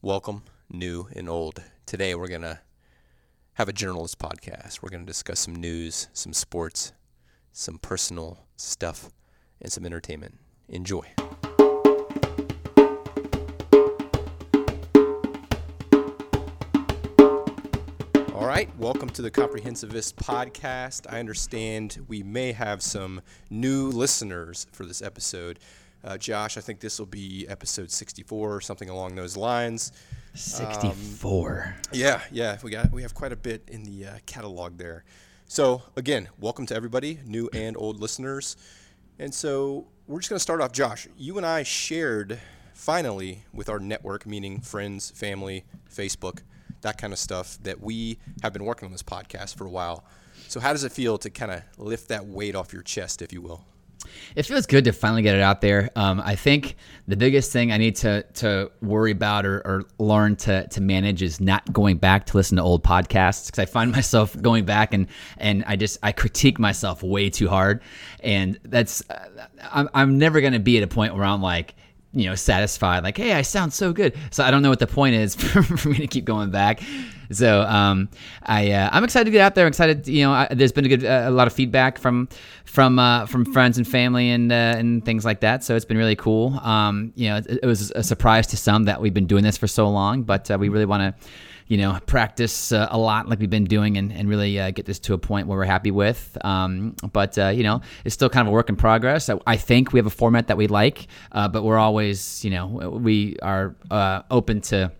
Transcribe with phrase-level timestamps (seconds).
[0.00, 1.60] welcome, new and old.
[1.84, 2.60] Today we're going to
[3.54, 4.80] have a generalist podcast.
[4.80, 6.92] We're going to discuss some news, some sports,
[7.52, 9.10] some personal stuff,
[9.60, 10.36] and some entertainment.
[10.68, 11.04] Enjoy.
[18.34, 21.12] All right, welcome to the Comprehensivist podcast.
[21.12, 23.20] I understand we may have some
[23.50, 25.58] new listeners for this episode.
[26.04, 29.92] Uh, Josh, I think this will be episode 64 or something along those lines.
[30.34, 31.76] 64.
[31.92, 35.04] Yeah, yeah, we got we have quite a bit in the uh, catalog there.
[35.46, 38.56] So again, welcome to everybody, new and old listeners.
[39.18, 40.72] And so we're just going to start off.
[40.72, 42.38] Josh, you and I shared
[42.74, 46.42] finally with our network, meaning friends, family, Facebook,
[46.82, 50.04] that kind of stuff, that we have been working on this podcast for a while.
[50.46, 53.32] So how does it feel to kind of lift that weight off your chest, if
[53.32, 53.64] you will?
[54.36, 55.90] It feels good to finally get it out there.
[55.96, 56.76] Um, I think
[57.06, 61.22] the biggest thing I need to to worry about or, or learn to to manage
[61.22, 64.94] is not going back to listen to old podcasts because I find myself going back
[64.94, 65.06] and
[65.38, 67.82] and I just I critique myself way too hard,
[68.20, 71.74] and that's uh, I'm I'm never gonna be at a point where I'm like
[72.18, 74.86] you know satisfied like hey i sound so good so i don't know what the
[74.86, 76.80] point is for, me to keep going back
[77.30, 78.08] so um,
[78.42, 79.66] I uh, I'm excited to get out there.
[79.66, 80.08] I'm excited.
[80.08, 82.28] You know, I, there's been a good uh, a lot of feedback from
[82.64, 85.62] from uh, from friends and family and uh, and things like that.
[85.62, 86.58] So it's been really cool.
[86.60, 89.58] Um, you know, it, it, was a surprise to some that we've been doing this
[89.58, 91.28] for so long, but uh, we really want to.
[91.68, 94.98] You know, practice uh, a lot like we've been doing, and, and really get this
[95.00, 96.36] to a point where we're happy with.
[96.44, 99.28] Um, but you know, it's still kind of a work in progress.
[99.28, 102.66] I, I think we have a format that we like, but we're always, you know,
[102.66, 103.76] we are
[104.30, 104.92] open to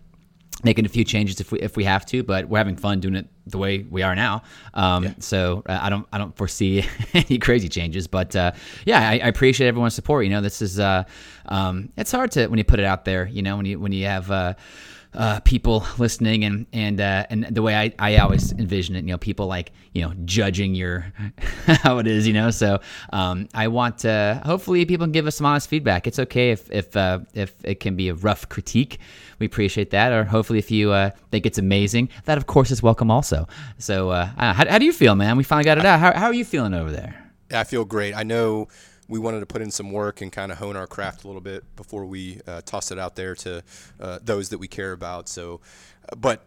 [0.65, 3.15] making a few changes if we if we have to, but we're having fun doing
[3.15, 4.43] it the way we are now.
[4.75, 5.15] Um, yeah.
[5.21, 8.53] So uh, I don't I don't foresee any crazy changes, but uh,
[8.85, 10.25] yeah, I, I, appreciate everyone's support.
[10.25, 11.05] You know, this is uh,
[11.47, 13.27] um, it's hard to when you put it out there.
[13.27, 14.31] You know, when you when you have
[15.19, 19.11] uh, people listening and and uh, and the way I, I always envision it, you
[19.11, 21.13] know, people like you know judging your
[21.67, 22.53] how it is, you know.
[22.53, 22.81] So
[23.13, 26.07] um, I want to hopefully people can give us some honest feedback.
[26.07, 29.01] It's okay if if uh, if it can be a rough critique.
[29.41, 30.13] We appreciate that.
[30.13, 33.49] Or hopefully if you uh, think it's amazing, that of course is welcome also.
[33.79, 35.37] So uh, how, how do you feel, man?
[35.37, 35.99] We finally got it out.
[35.99, 37.29] How how are you feeling over there?
[37.51, 38.15] I feel great.
[38.15, 38.69] I know
[39.09, 41.41] we wanted to put in some work and kind of hone our craft a little
[41.41, 43.63] bit before we uh, toss it out there to
[44.01, 45.29] uh, those that we care about.
[45.29, 45.61] So,
[46.11, 46.45] uh, but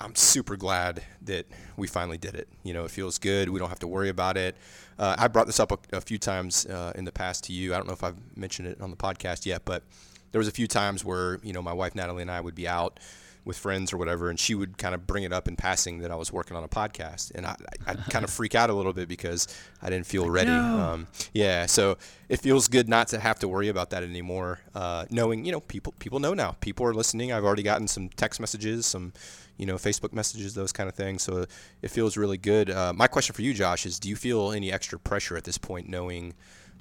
[0.00, 2.48] I'm super glad that we finally did it.
[2.62, 3.48] You know, it feels good.
[3.48, 4.56] We don't have to worry about it.
[4.98, 7.74] Uh, I brought this up a, a few times uh, in the past to you.
[7.74, 9.82] I don't know if I've mentioned it on the podcast yet, but
[10.30, 12.66] there was a few times where you know my wife Natalie and I would be
[12.66, 12.98] out
[13.44, 16.10] with friends or whatever, and she would kind of bring it up in passing that
[16.10, 17.56] I was working on a podcast, and I,
[17.86, 19.48] I'd kind of freak out a little bit because
[19.82, 20.50] I didn't feel ready.
[20.50, 24.60] Um, yeah, so it feels good not to have to worry about that anymore.
[24.74, 26.56] Uh, knowing, you know, people people know now.
[26.60, 27.32] People are listening.
[27.32, 29.12] I've already gotten some text messages, some
[29.56, 31.22] you know Facebook messages, those kind of things.
[31.22, 31.46] So
[31.82, 32.70] it feels really good.
[32.70, 35.58] Uh, my question for you, Josh, is: Do you feel any extra pressure at this
[35.58, 36.34] point, knowing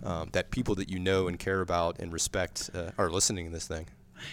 [0.03, 3.51] um, that people that you know and care about and respect uh, are listening to
[3.51, 3.87] this thing?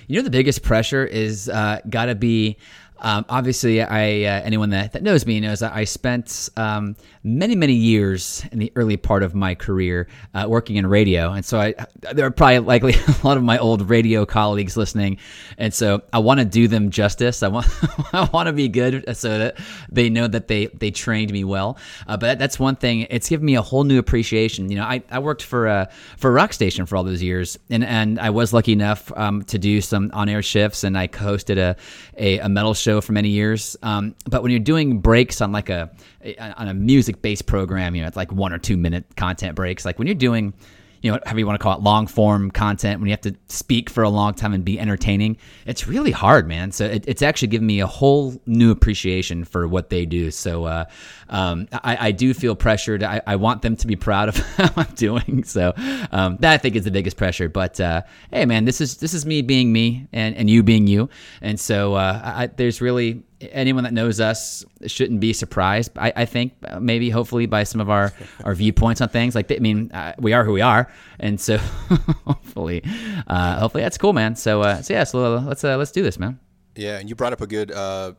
[0.06, 2.56] You know, the biggest pressure is uh, got to be
[3.00, 7.56] um, obviously, I uh, anyone that, that knows me knows that I spent um, many
[7.56, 11.58] many years in the early part of my career uh, working in radio, and so
[11.58, 11.74] I
[12.12, 15.16] there are probably likely a lot of my old radio colleagues listening,
[15.56, 17.42] and so I want to do them justice.
[17.42, 17.66] I want
[18.12, 19.58] I want to be good so that
[19.90, 21.78] they know that they they trained me well.
[22.06, 23.06] Uh, but that's one thing.
[23.08, 24.68] It's given me a whole new appreciation.
[24.68, 28.20] You know, I, I worked for for rock station for all those years, and and
[28.20, 31.76] I was lucky enough um, to do some on air shifts, and I co-hosted a,
[32.18, 33.76] a a metal show for many years.
[33.82, 35.90] Um, but when you're doing breaks on like a
[36.38, 39.84] on a music based program, you know, it's like one or two minute content breaks.
[39.84, 40.54] Like when you're doing
[41.02, 43.34] you know, however you want to call it, long form content, when you have to
[43.48, 46.72] speak for a long time and be entertaining, it's really hard, man.
[46.72, 50.30] So it, it's actually given me a whole new appreciation for what they do.
[50.30, 50.84] So uh,
[51.28, 53.02] um, I, I, do feel pressured.
[53.02, 55.44] I, I, want them to be proud of how I'm doing.
[55.44, 55.72] So
[56.12, 57.48] um, that I think is the biggest pressure.
[57.48, 60.86] But uh, hey, man, this is this is me being me and, and you being
[60.86, 61.08] you.
[61.40, 65.92] And so uh, I, there's really anyone that knows us shouldn't be surprised.
[65.96, 68.12] I, I, think uh, maybe hopefully by some of our,
[68.44, 69.34] our viewpoints on things.
[69.34, 71.56] Like I mean, uh, we are who we are, and so
[72.26, 72.82] hopefully,
[73.26, 74.36] uh, hopefully that's cool, man.
[74.36, 76.38] So uh, so yeah, so let's uh, let's do this, man.
[76.76, 78.12] Yeah, and you brought up a good uh,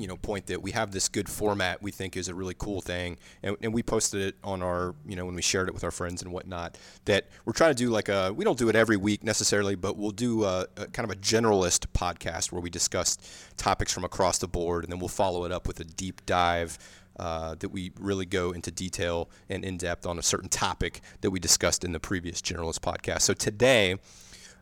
[0.00, 2.80] you know point that we have this good format we think is a really cool
[2.80, 3.18] thing.
[3.42, 5.90] And, and we posted it on our you know when we shared it with our
[5.90, 8.96] friends and whatnot that we're trying to do like a we don't do it every
[8.96, 13.18] week necessarily but we'll do a, a kind of a generalist podcast where we discuss
[13.56, 16.78] topics from across the board and then we'll follow it up with a deep dive
[17.18, 21.30] uh, that we really go into detail and in depth on a certain topic that
[21.30, 23.20] we discussed in the previous generalist podcast.
[23.22, 23.96] So today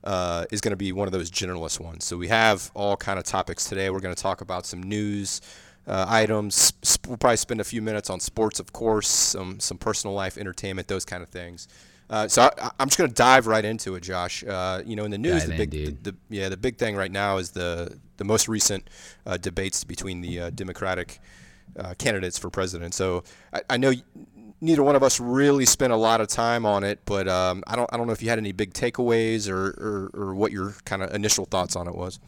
[0.04, 2.04] uh, is going to be one of those generalist ones.
[2.04, 3.90] So we have all kind of topics today.
[3.90, 5.40] We're going to talk about some news
[5.86, 6.72] uh, items.
[7.06, 10.88] We'll probably spend a few minutes on sports, of course, some some personal life, entertainment,
[10.88, 11.68] those kind of things.
[12.10, 14.42] Uh, so I, am just going to dive right into it, Josh.
[14.42, 16.78] Uh, you know, in the news, dive the big, in, the, the, yeah, the big
[16.78, 18.88] thing right now is the the most recent
[19.26, 21.20] uh, debates between the uh, Democratic
[21.78, 22.94] uh, candidates for president.
[22.94, 23.92] So I, I, know
[24.60, 27.76] neither one of us really spent a lot of time on it, but um, I
[27.76, 30.74] don't I don't know if you had any big takeaways or or, or what your
[30.84, 32.18] kind of initial thoughts on it was.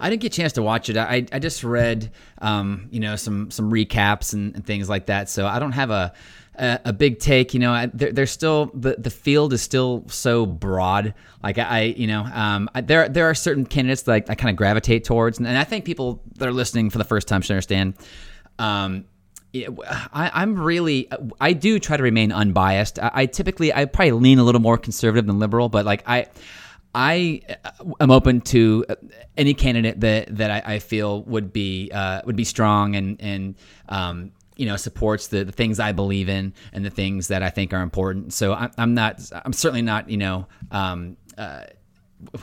[0.00, 0.96] I didn't get a chance to watch it.
[0.96, 5.28] I, I just read, um, you know, some some recaps and, and, things like that.
[5.28, 6.14] So I don't have a
[6.54, 7.52] a, a big take.
[7.52, 7.90] You know, I,
[8.24, 11.14] still the the field is still so broad.
[11.42, 14.50] Like I, you know, um, I, there there are certain candidates that I, I kind
[14.50, 17.42] of gravitate towards, and, and, I think people that are listening for the first time
[17.42, 17.94] should understand.
[18.58, 19.04] Um,
[19.52, 21.08] I, am really,
[21.40, 22.98] I do try to remain unbiased.
[22.98, 26.26] I, I, typically, I probably lean a little more conservative than liberal, but like I,
[26.94, 27.42] I
[28.00, 28.84] am open to
[29.36, 33.54] any candidate that that I, I feel would be uh, would be strong and and
[33.88, 37.50] um, you know supports the, the things I believe in and the things that I
[37.50, 38.32] think are important.
[38.32, 40.46] So I, am not, I'm certainly not, you know.
[40.70, 41.64] Um, uh,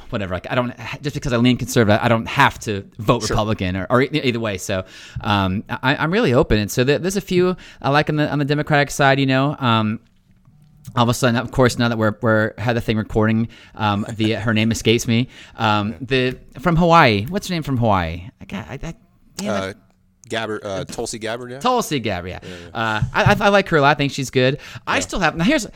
[0.10, 0.34] whatever.
[0.34, 3.36] Like I don't just because I lean conservative, I don't have to vote sure.
[3.36, 4.58] Republican or, or, either way.
[4.58, 4.86] So
[5.22, 8.40] um, I, am really open, and so there's a few I like on the on
[8.40, 9.20] the Democratic side.
[9.20, 9.56] You know.
[9.60, 10.00] Um,
[10.96, 14.06] all of a sudden, of course, now that we're we're had the thing recording, um,
[14.10, 15.28] the her name escapes me.
[15.56, 18.30] Um, the from Hawaii, what's her name from Hawaii?
[18.40, 18.96] I got I,
[19.44, 19.74] I, uh,
[20.30, 21.60] Gabbard, uh, Tulsi Gabbard, yeah.
[21.60, 22.40] Tulsi Gabbard, yeah.
[22.42, 22.68] yeah, yeah.
[22.74, 23.92] Uh, I, I, like her a lot.
[23.92, 24.60] I think she's good.
[24.86, 25.00] I yeah.
[25.02, 25.44] still have now.
[25.44, 25.68] Here's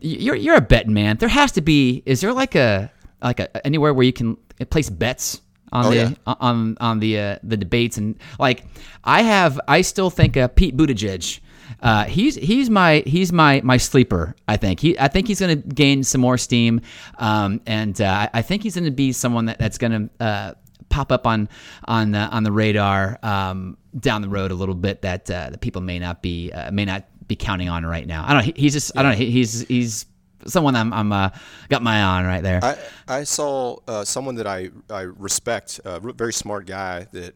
[0.00, 1.16] you're you're a betting man.
[1.16, 2.02] There has to be.
[2.06, 2.90] Is there like a
[3.22, 4.36] like a, anywhere where you can
[4.70, 5.40] place bets
[5.72, 6.14] on oh, the yeah.
[6.26, 8.64] on on the uh, the debates and like
[9.04, 11.40] I have I still think uh, Pete Buttigieg.
[11.82, 14.34] Uh, he's he's my he's my my sleeper.
[14.46, 16.80] I think he I think he's going to gain some more steam,
[17.18, 20.54] um, and uh, I think he's going to be someone that, that's going to uh,
[20.88, 21.48] pop up on
[21.84, 25.60] on the, on the radar um, down the road a little bit that uh, that
[25.60, 28.24] people may not be may not be counting on right now.
[28.24, 28.46] I don't.
[28.46, 28.92] Know, he's just.
[28.94, 29.00] Yeah.
[29.00, 29.18] I don't know.
[29.18, 30.06] He's he's
[30.46, 31.30] someone I'm, I'm uh,
[31.68, 32.60] got my eye on right there.
[32.62, 32.78] I,
[33.08, 37.34] I saw uh, someone that I, I respect, a very smart guy that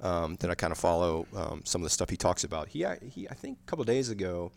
[0.00, 2.68] um, that I kind of follow um, some of the stuff he talks about.
[2.68, 4.50] He, he I think a couple days ago,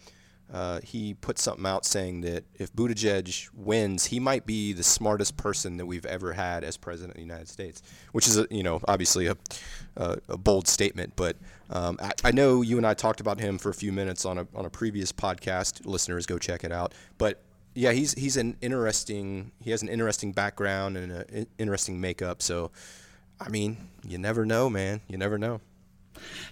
[0.53, 5.37] uh, he put something out saying that if Buttigieg wins, he might be the smartest
[5.37, 7.81] person that we've ever had as president of the United States,
[8.11, 9.35] which is, a, you know, obviously a,
[9.97, 11.13] a, a bold statement.
[11.15, 11.37] But
[11.71, 14.37] um, I, I, know you and I talked about him for a few minutes on
[14.37, 15.85] a, on a previous podcast.
[15.85, 16.93] Listeners, go check it out.
[17.17, 17.41] But
[17.75, 19.51] yeah, he's he's an interesting.
[19.61, 22.41] He has an interesting background and an interesting makeup.
[22.41, 22.71] So,
[23.39, 23.77] I mean,
[24.07, 25.01] you never know, man.
[25.07, 25.59] You never know.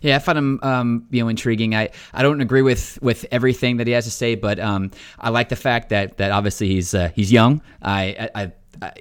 [0.01, 1.73] Yeah, I find him um, you know intriguing.
[1.73, 5.29] I, I don't agree with, with everything that he has to say, but um, I
[5.29, 7.61] like the fact that, that obviously he's uh, he's young.
[7.81, 8.91] I, I, I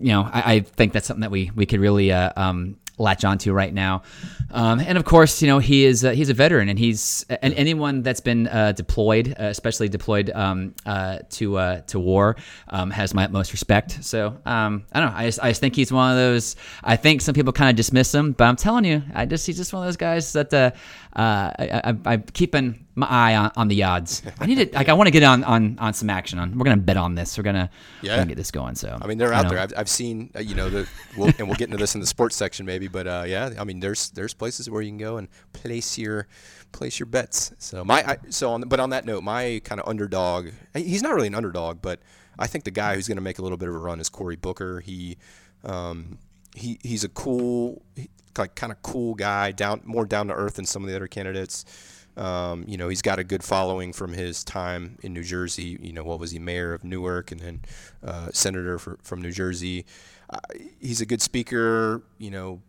[0.00, 3.24] you know I, I, think that's something that we we could really uh, um, latch
[3.24, 4.02] onto right now.
[4.50, 7.52] Um, and of course, you know he is uh, he's a veteran, and he's and
[7.54, 12.36] anyone that's been uh, deployed, uh, especially deployed um, uh, to uh, to war,
[12.68, 14.04] um, has my utmost respect.
[14.04, 15.16] So um, I don't know.
[15.16, 16.56] I just, I just think he's one of those.
[16.82, 19.56] I think some people kind of dismiss him, but I'm telling you, I just he's
[19.56, 20.70] just one of those guys that uh,
[21.16, 24.22] I, I, am keeping my eye on, on the odds.
[24.38, 26.56] I need to like I want to get on, on on some action on.
[26.56, 27.36] We're gonna bet on this.
[27.36, 27.70] We're gonna
[28.02, 28.12] yeah.
[28.12, 28.74] We're gonna get this going.
[28.76, 29.58] So I mean they're out there.
[29.58, 32.06] I've, I've seen uh, you know the we'll, and we'll get into this in the
[32.06, 35.16] sports section maybe, but uh, yeah, I mean there's there's places where you can go
[35.16, 36.28] and place your
[36.72, 37.52] place your bets.
[37.58, 40.50] So my I, so on but on that note, my kind of underdog.
[40.74, 42.00] He's not really an underdog, but
[42.38, 44.36] I think the guy who's gonna make a little bit of a run is Cory
[44.36, 44.80] Booker.
[44.80, 45.18] He
[45.64, 46.18] um,
[46.54, 47.82] he he's a cool
[48.38, 51.06] like kind of cool guy down more down to earth than some of the other
[51.06, 51.64] candidates.
[52.16, 55.78] Um, you know, he's got a good following from his time in New Jersey.
[55.80, 57.60] You know, what was he, mayor of Newark and then
[58.04, 59.84] uh, senator for, from New Jersey.
[60.30, 60.38] Uh,
[60.80, 62.62] he's a good speaker, you know,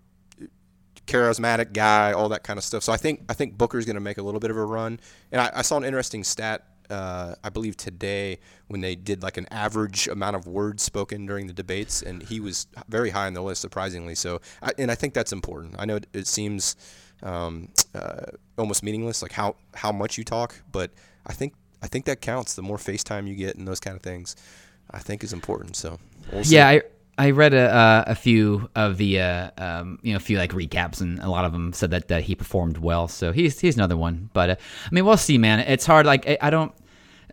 [1.08, 2.84] charismatic guy, all that kind of stuff.
[2.84, 5.00] So I think I think Booker's going to make a little bit of a run.
[5.32, 9.38] And I, I saw an interesting stat, uh, I believe today, when they did like
[9.38, 13.34] an average amount of words spoken during the debates, and he was very high on
[13.34, 14.16] the list, surprisingly.
[14.16, 15.76] So, I, and I think that's important.
[15.78, 16.76] I know it, it seems
[17.24, 18.26] um, uh,
[18.58, 20.56] almost meaningless, like how how much you talk.
[20.72, 20.92] But
[21.26, 22.56] I think I think that counts.
[22.56, 24.36] The more FaceTime you get and those kind of things,
[24.92, 25.76] I think is important.
[25.76, 26.00] So
[26.32, 26.82] we'll yeah, I.
[27.18, 30.52] I read a, uh, a few of the uh, um, you know a few like
[30.52, 33.78] recaps and a lot of them said that, that he performed well so he's he's
[33.78, 34.56] another one but uh,
[34.86, 36.74] I mean we'll see man it's hard like I, I don't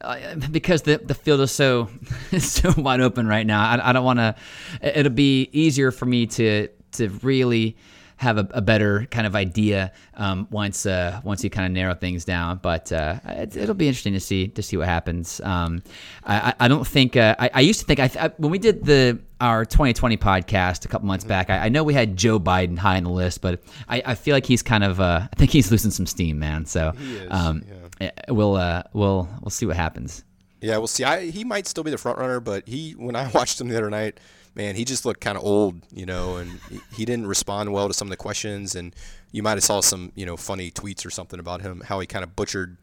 [0.00, 1.90] uh, because the the field is so
[2.38, 4.36] so wide open right now I, I don't want to
[4.80, 7.76] it'll be easier for me to to really
[8.22, 11.94] have a, a better kind of idea um, once uh, once you kind of narrow
[11.94, 12.60] things down.
[12.62, 15.40] But uh, it, will be interesting to see to see what happens.
[15.40, 15.82] Um,
[16.24, 19.18] I, I don't think uh, I, I, used to think I, when we did the
[19.40, 22.96] our 2020 podcast a couple months back, I, I know we had Joe Biden high
[22.96, 25.70] on the list, but I, I feel like he's kind of uh, I think he's
[25.70, 26.64] losing some steam, man.
[26.64, 26.92] So
[27.28, 27.64] um,
[28.00, 30.24] eh, we'll uh, we'll we'll see what happens.
[30.60, 31.02] Yeah, we'll see.
[31.02, 33.76] I, he might still be the front runner, but he when I watched him the
[33.76, 34.18] other night,
[34.54, 36.60] man, he just looked kind of old, you know, and
[36.94, 38.74] he, didn't respond well to some of the questions.
[38.74, 38.94] And
[39.30, 42.06] you might have saw some, you know, funny tweets or something about him, how he
[42.06, 42.76] kind of butchered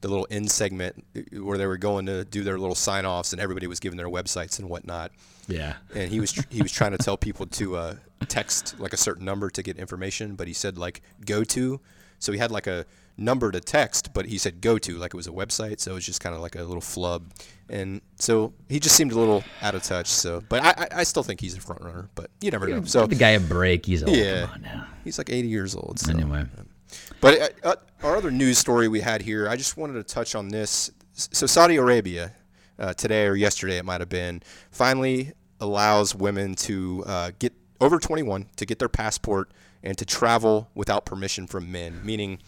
[0.00, 3.32] the little end segment uh, where they were going to do their little sign offs
[3.32, 5.10] and everybody was giving their websites and whatnot.
[5.48, 5.74] Yeah.
[5.94, 7.94] And he was tr- he was trying to tell people to uh,
[8.28, 11.80] text like a certain number to get information, but he said like go to.
[12.18, 12.86] So he had like a
[13.18, 15.80] number to text, but he said go to like it was a website.
[15.80, 17.32] So it was just kind of like a little flub.
[17.68, 20.06] And so he just seemed a little out of touch.
[20.06, 22.84] So, but I, I, I still think he's a front runner, but you never know.
[22.84, 23.86] So Give the guy a break.
[23.86, 24.16] He's old.
[24.16, 24.42] Yeah.
[24.42, 24.86] Come on now.
[25.04, 25.98] he's like 80 years old.
[25.98, 26.12] So.
[26.12, 26.44] Anyway.
[27.20, 30.34] But uh, uh, our other news story we had here, I just wanted to touch
[30.34, 30.90] on this.
[31.12, 32.32] So Saudi Arabia,
[32.78, 37.98] uh, today or yesterday it might have been, finally allows women to uh, get over
[37.98, 39.50] 21 to get their passport
[39.82, 42.38] and to travel without permission from men, meaning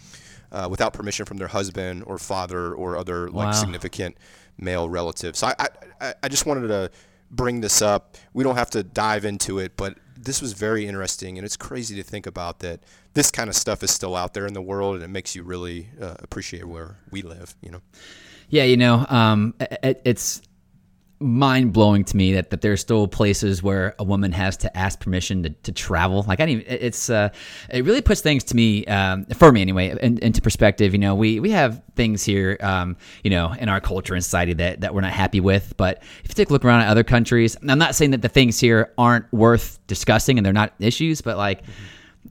[0.52, 3.52] uh, without permission from their husband or father or other like Wow.
[3.52, 4.16] significant
[4.58, 5.38] male relatives.
[5.40, 5.68] So I, I,
[6.00, 6.90] I- I just wanted to
[7.30, 8.16] bring this up.
[8.32, 11.94] We don't have to dive into it, but this was very interesting, and it's crazy
[11.96, 12.80] to think about that
[13.14, 15.42] this kind of stuff is still out there in the world, and it makes you
[15.42, 17.54] really uh, appreciate where we live.
[17.62, 17.82] You know,
[18.48, 20.40] Yeah, you know, um, it, it's
[21.20, 25.00] mind blowing to me that, that there's still places where a woman has to ask
[25.00, 26.22] permission to, to travel.
[26.22, 27.30] Like I didn't it's uh,
[27.70, 30.92] it really puts things to me um, for me anyway in, into perspective.
[30.92, 34.54] You know, we we have things here, um, you know, in our culture and society
[34.54, 35.74] that that we're not happy with.
[35.76, 38.28] But if you take a look around at other countries, I'm not saying that the
[38.28, 41.62] things here aren't worth discussing and they're not issues, but like,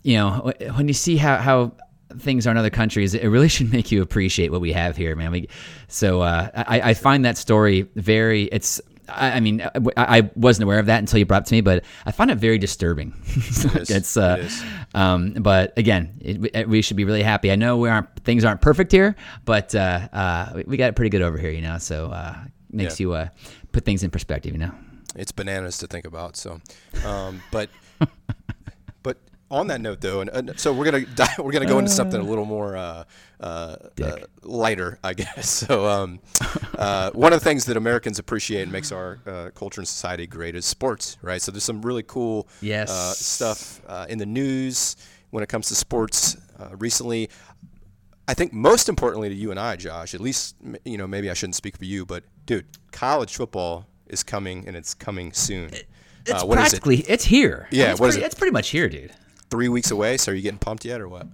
[0.03, 1.73] you know, when you see how how
[2.19, 5.15] things are in other countries, it really should make you appreciate what we have here,
[5.15, 5.31] man.
[5.31, 5.49] We,
[5.87, 8.43] so uh, I, I find that story very.
[8.45, 8.81] It's.
[9.09, 11.61] I, I mean, I, I wasn't aware of that until you brought it to me,
[11.61, 13.13] but I find it very disturbing.
[13.35, 13.89] is.
[13.89, 14.17] it's.
[14.17, 14.51] Uh, It.
[14.95, 16.17] Um, but again,
[16.53, 17.49] it, we should be really happy.
[17.51, 21.09] I know we aren't things aren't perfect here, but uh, uh, we- got it pretty
[21.09, 21.77] good over here, you know.
[21.77, 22.35] So uh,
[22.69, 23.03] makes Yeah.
[23.05, 23.27] you uh,
[23.71, 24.71] put things in perspective, you know.
[25.15, 26.35] it's bananas to think about.
[26.35, 26.59] So,
[27.05, 27.69] um, but
[29.49, 32.19] on that note, though, and, and so we're gonna di- we're gonna go into something
[32.19, 33.03] a little more uh,
[33.39, 35.47] uh, uh, lighter, I guess.
[35.67, 36.19] So, um,
[36.77, 40.27] uh, one of the things that Americans appreciate and makes our uh, culture and society
[40.27, 41.41] great is sports, right?
[41.41, 43.19] So, there's some really cool uh, Yes.
[43.19, 44.95] stuff uh, in the news
[45.29, 47.29] when it comes to sports uh, recently.
[48.29, 51.33] I think most importantly to you and I, Josh, at least you know maybe I
[51.33, 55.69] shouldn't speak for you, but dude, college football is coming and it's coming soon.
[56.25, 56.81] It's Uh, what is it?
[56.83, 57.67] practically it's here.
[57.71, 58.25] Yeah, it's what is pretty, it?
[58.27, 59.11] It's pretty much here, dude.
[59.49, 60.17] Three weeks away.
[60.17, 61.27] So are you getting pumped yet or what?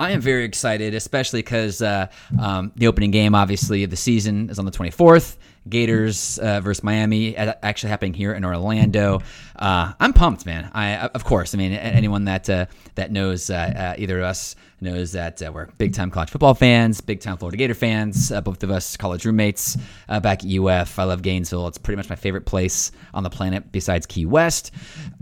[0.00, 2.08] I am very excited, especially because uh,
[2.40, 5.36] um, the opening game, obviously, of the season is on the 24th.
[5.68, 9.20] Gators uh, versus Miami, actually happening here in Orlando.
[9.54, 10.68] Uh, I'm pumped, man.
[10.74, 12.66] I, of course, I mean, anyone that uh,
[12.96, 16.54] that knows uh, uh, either of us knows that uh, we're big time college football
[16.54, 18.32] fans, big time Florida Gator fans.
[18.42, 19.76] Both of us college roommates
[20.08, 20.98] back at UF.
[20.98, 21.68] I love Gainesville.
[21.68, 24.72] It's pretty much my favorite place on the planet besides Key West,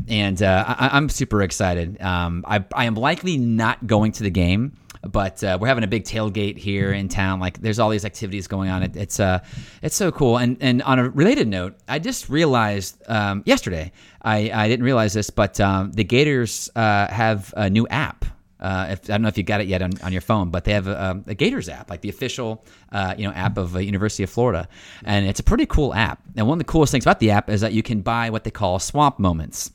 [0.08, 2.00] and I, I'm super excited.
[2.00, 5.88] Um, I, I am likely not going to the game but uh, we're having a
[5.88, 7.40] big tailgate here in town.
[7.40, 8.82] Like, there's all these activities going on.
[8.82, 9.40] It, it's uh,
[9.82, 10.38] it's so cool.
[10.38, 13.92] And and on a related note, I just realized um, yesterday.
[14.22, 18.26] I, I didn't realize this, but um, the Gators uh, have a new app.
[18.60, 20.64] Uh, if, I don't know if you got it yet on, on your phone, but
[20.64, 23.74] they have a, um, a Gators app, like the official, uh, you know, app of
[23.74, 24.68] uh, University of Florida,
[25.04, 26.20] and it's a pretty cool app.
[26.36, 28.44] And one of the coolest things about the app is that you can buy what
[28.44, 29.70] they call swamp moments.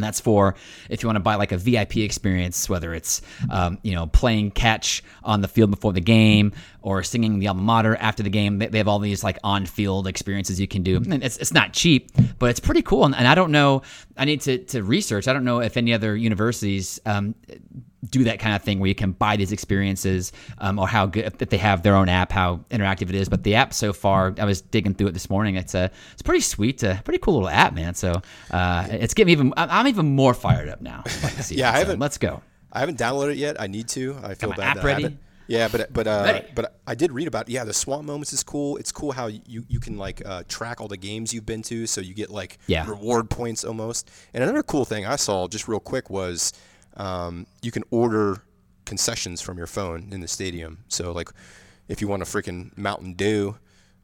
[0.00, 0.54] And that's for
[0.88, 4.52] if you want to buy like a VIP experience, whether it's um, you know playing
[4.52, 8.58] catch on the field before the game or singing the alma mater after the game.
[8.58, 10.96] They, they have all these like on-field experiences you can do.
[10.96, 13.04] And it's, it's not cheap, but it's pretty cool.
[13.04, 13.82] And, and I don't know.
[14.16, 15.28] I need to, to research.
[15.28, 17.34] I don't know if any other universities um,
[18.08, 21.32] do that kind of thing where you can buy these experiences um, or how good
[21.40, 24.34] if they have their own app how interactive it is but the app so far
[24.38, 27.34] i was digging through it this morning it's a it's pretty sweet uh, pretty cool
[27.34, 28.22] little app man so
[28.52, 31.04] uh, it's getting me even I'm even more fired up now.
[31.50, 33.60] Yeah, I haven't- let's go I haven't downloaded it yet.
[33.60, 34.16] I need to.
[34.22, 35.02] I feel bad app that I ready?
[35.02, 35.20] haven't.
[35.50, 36.46] Yeah, but but uh, Ready.
[36.54, 38.76] but I did read about yeah the swamp moments is cool.
[38.76, 41.86] It's cool how you you can like uh, track all the games you've been to,
[41.86, 42.86] so you get like Yeah.
[42.88, 44.08] reward points almost.
[44.32, 46.52] And another cool thing I saw just real quick was
[46.96, 48.42] um, you can order
[48.84, 50.78] concessions from your phone in the stadium.
[50.88, 51.28] So like
[51.88, 53.56] if you want a freaking Mountain Dew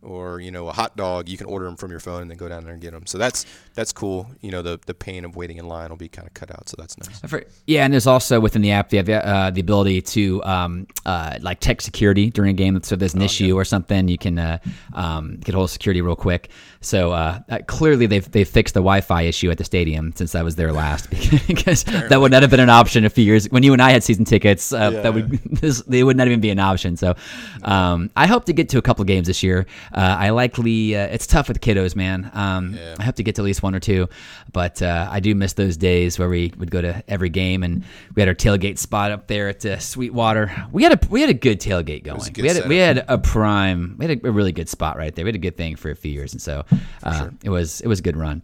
[0.06, 2.38] or you know a hot dog, you can order them from your phone and then
[2.38, 3.06] go down there and get them.
[3.06, 3.44] So that's
[3.74, 4.30] that's cool.
[4.40, 6.68] You know the the pain of waiting in line will be kind of cut out.
[6.68, 7.20] So that's nice.
[7.66, 11.38] Yeah, and there's also within the app they have uh, the ability to um, uh,
[11.40, 12.80] like check security during a game.
[12.82, 14.58] So if there's an issue or something, you can uh,
[14.94, 16.50] um, get hold of security real quick.
[16.86, 20.56] So uh, clearly they've they fixed the Wi-Fi issue at the stadium since I was
[20.56, 21.10] there last
[21.46, 23.90] because that would not have been an option a few years when you and I
[23.90, 24.72] had season tickets.
[24.72, 25.00] Uh, Yeah.
[25.02, 26.96] That would this, they would not even be an option.
[26.96, 27.14] So
[27.62, 29.66] um, I hope to get to a couple games this year.
[29.92, 32.30] Uh, I likely uh, it's tough with kiddos, man.
[32.34, 32.94] Um, Yeah.
[32.98, 34.08] I hope to get to at least one or two,
[34.52, 37.84] but uh, I do miss those days where we would go to every game and
[38.14, 40.52] we had our tailgate spot up there at uh, Sweetwater.
[40.72, 42.20] We had a we had a good tailgate going.
[42.32, 43.96] good we had a, we had a prime.
[43.98, 45.24] We had a, a really good spot right there.
[45.24, 46.64] We had a good thing for a few years, and so
[47.02, 48.42] uh, it was it was a good run.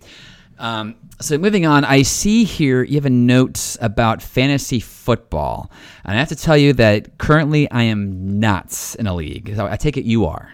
[0.58, 5.70] Um, so moving on, I see here you have a note about fantasy football,
[6.04, 9.52] and I have to tell you that currently I am not in a league.
[9.56, 10.52] So I take it you are.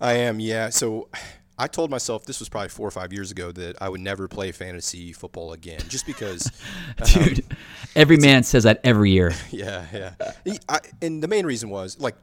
[0.00, 0.68] I am, yeah.
[0.68, 1.08] So
[1.58, 4.28] I told myself this was probably four or five years ago that I would never
[4.28, 6.50] play fantasy football again, just because.
[7.04, 7.44] Dude,
[7.96, 9.32] every man says that every year.
[9.50, 10.54] yeah, yeah.
[10.68, 12.14] I, and the main reason was like,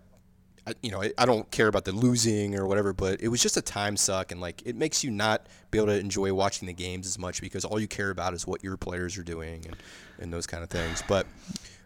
[0.67, 3.41] I, you know, I, I don't care about the losing or whatever, but it was
[3.41, 6.65] just a time suck, and like it makes you not be able to enjoy watching
[6.65, 9.63] the games as much because all you care about is what your players are doing
[9.65, 9.75] and,
[10.19, 11.03] and those kind of things.
[11.07, 11.27] But,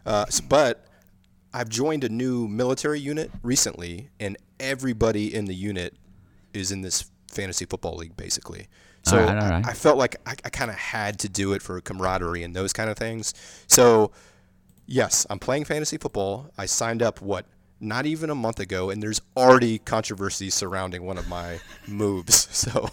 [0.06, 0.86] uh, s- but
[1.52, 5.94] I've joined a new military unit recently, and everybody in the unit
[6.54, 8.68] is in this fantasy football league, basically.
[9.02, 9.66] So All right, all right.
[9.66, 12.54] I, I felt like I, I kind of had to do it for camaraderie and
[12.54, 13.34] those kind of things.
[13.66, 14.10] So,
[14.86, 16.50] yes, I'm playing fantasy football.
[16.58, 17.46] I signed up, what,
[17.80, 22.46] not even a month ago, and there's already controversy surrounding one of my moves.
[22.60, 22.90] So,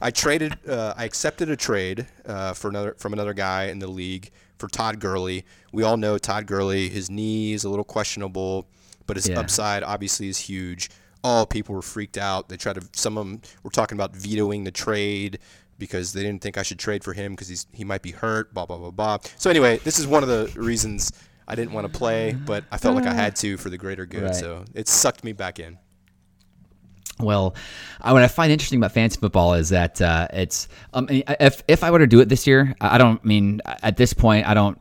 [0.00, 3.86] I traded, uh, I accepted a trade uh, for another from another guy in the
[3.86, 5.44] league for Todd Gurley.
[5.72, 6.88] We all know Todd Gurley.
[6.88, 8.66] His knee is a little questionable,
[9.06, 9.40] but his Yeah.
[9.40, 10.88] upside obviously is huge.
[11.22, 12.48] All people were freaked out.
[12.48, 12.88] They tried to.
[12.94, 15.38] Some of them were talking about vetoing the trade
[15.78, 18.54] because they didn't think I should trade for him because he's he might be hurt.
[18.54, 19.18] Blah blah blah blah.
[19.36, 21.12] So anyway, this is one of the reasons
[21.50, 24.06] I didn't want to play, but I felt like I had to for the greater
[24.06, 24.22] good.
[24.22, 24.34] Right.
[24.36, 25.78] So it sucked me back in.
[27.18, 27.56] Well,
[28.00, 31.82] I, what I find interesting about fantasy football is that uh, it's um, if if
[31.82, 34.54] I were to do it this year, I I don't mean at this point I
[34.54, 34.80] don't.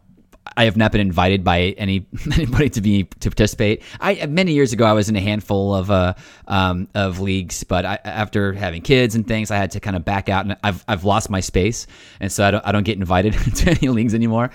[0.57, 3.83] I have not been invited by any anybody to be to participate.
[3.99, 6.13] I many years ago I was in a handful of uh,
[6.47, 10.05] um, of leagues, but I, after having kids and things, I had to kind of
[10.05, 11.87] back out, and I've I've lost my space,
[12.19, 14.51] and so I don't I don't get invited to any leagues anymore.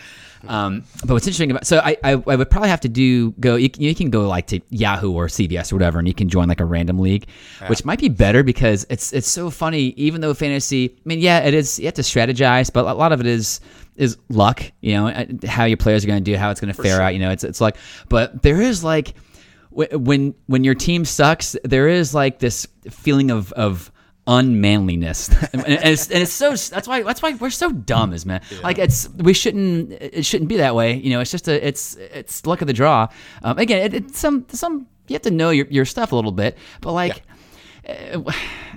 [0.49, 3.57] Um, but what's interesting about so I, I, I would probably have to do go
[3.57, 6.29] you can, you can go like to Yahoo or CBS or whatever and you can
[6.29, 7.27] join like a random league
[7.69, 11.41] which might be better because it's it's so funny even though fantasy I mean yeah
[11.41, 13.61] it is you have to strategize but a lot of it is
[13.97, 16.73] is luck you know uh, how your players are going to do how it's going
[16.73, 17.77] to fare out you know it's it's like
[18.09, 19.15] but there is like
[19.71, 23.91] wh- when when your team sucks there is like this feeling of of
[24.27, 25.29] unmanliness.
[25.53, 28.79] And it's, and it's so that's why that's why we're so dumb as man like
[28.79, 32.45] it's we shouldn't it shouldn't be that way you know it's just a it's it's
[32.47, 33.09] luck of the draw.
[33.43, 36.33] Um, again it, it's some some you have to know your, your stuff a little
[36.33, 37.34] bit but like uh,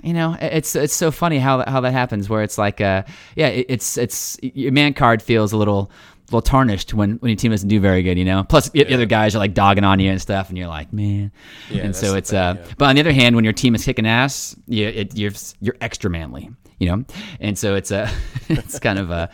[0.02, 3.02] you know it's it's so funny how that how that happens where it's like uh
[3.36, 5.90] yeah it, it's it's your man card feels a little
[6.26, 8.44] little tarnished when when your team doesn't do very good you know?
[8.44, 11.32] Plus the other guys are like dogging on you and stuff and you're like man.
[11.70, 12.72] Yeah, and so it's thing, uh yeah.
[12.76, 15.76] but on the other hand when your team is kicking ass you it, you're you're
[15.80, 17.04] extra manly you know?
[17.40, 18.10] And so it's uh,
[18.48, 19.26] it's kind of uh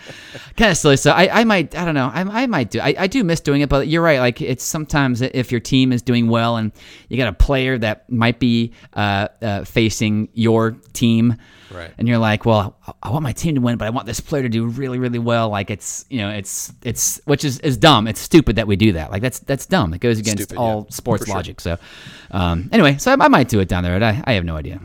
[0.56, 0.96] kind of silly.
[0.96, 2.10] So I, I might i don't know.
[2.12, 4.20] I, I might do I, I do miss doing it but you're right.
[4.20, 6.72] Like it's sometimes if your team is doing well and
[7.08, 11.36] you got a player that might be uh, uh facing your team
[11.72, 11.90] Right.
[11.98, 14.20] and you're like well I- i want my team to win but i want this
[14.20, 15.48] player to do really really well.
[15.48, 18.06] Like it's you know it's it's which is, is dumb.
[18.06, 19.10] It's stupid that we do that.
[19.10, 19.92] Like that's that's dumb.
[19.94, 21.36] It goes against Stupid, all yeah, sports for sure.
[21.36, 21.60] logic.
[21.60, 21.76] So
[22.30, 24.56] um anyway so I, I might do it down there but I, I have no
[24.56, 24.80] idea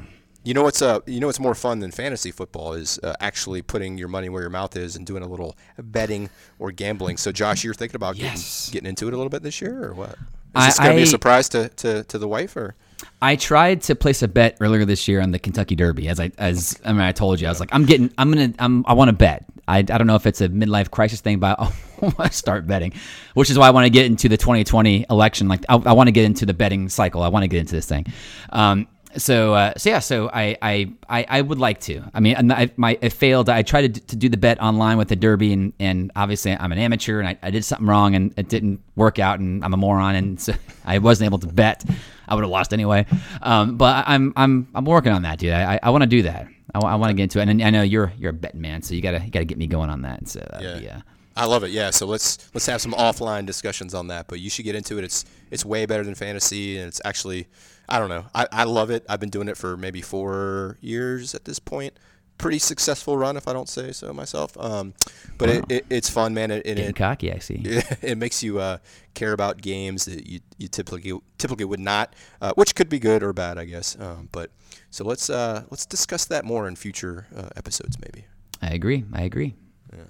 [0.49, 3.61] You know what's uh you know what's more fun than fantasy football is uh, actually
[3.61, 7.17] putting your money where your mouth is and doing a little betting or gambling.
[7.17, 8.65] So Josh, you're thinking about Yes.
[8.65, 10.09] getting, getting into it a little bit this year or what?
[10.09, 10.15] Is
[10.55, 12.73] I- this going to be a surprise to, to, to the wife or?
[13.21, 16.07] I tried to place a bet earlier this year on the Kentucky Derby.
[16.07, 18.51] As I as I mean, I told you, I was like, I'm getting, I'm gonna,
[18.57, 19.45] I'm, I want to bet.
[19.67, 22.65] I, I don't know if it's a midlife crisis thing, but I want to start
[22.65, 22.93] betting,
[23.35, 25.47] which is why I want to get into the 2020 election.
[25.47, 27.21] Like, I, I want to get into the betting cycle.
[27.21, 28.07] I want to get into this thing.
[28.49, 32.03] Um, so, uh, so yeah, so I, I, I, I would like to.
[32.13, 33.49] I mean, I, my, it failed.
[33.49, 36.71] I tried to, to do the bet online with the Derby, and, and obviously I'm
[36.71, 39.73] an amateur, and I, I did something wrong, and it didn't work out, and I'm
[39.73, 40.53] a moron, and so
[40.85, 41.83] I wasn't able to bet.
[42.27, 43.05] I would have lost anyway.
[43.41, 45.53] Um, but I'm, I'm, I'm working on that, dude.
[45.53, 46.47] I, I want to do that.
[46.75, 48.93] I, want to get into it, and I know you're, you're a betting man, so
[48.93, 50.27] you gotta, you gotta get me going on that.
[50.27, 50.79] So Yeah.
[50.79, 51.01] be, uh,
[51.35, 51.71] I love it.
[51.71, 51.89] Yeah.
[51.89, 54.27] So let's let's have some offline discussions on that.
[54.27, 55.05] But you should get into it.
[55.05, 57.47] It's it's way better than fantasy, and it's actually
[57.89, 58.25] I don't know.
[58.33, 59.05] I, I love it.
[59.09, 61.93] I've been doing it for maybe four years at this point.
[62.37, 64.57] Pretty successful run, if I don't say so myself.
[64.57, 64.93] Um,
[65.37, 66.51] but it, it, it's fun, man.
[66.51, 67.55] It, Getting it, cocky, I see.
[67.65, 68.77] it, it makes you uh,
[69.13, 73.23] care about games that you, you typically typically would not, uh, which could be good
[73.23, 73.99] or bad, I guess.
[73.99, 74.51] Um, but
[74.89, 78.25] so let's uh, let's discuss that more in future uh, episodes, maybe.
[78.61, 79.03] I agree.
[79.11, 79.55] I agree.
[79.91, 80.03] Yeah.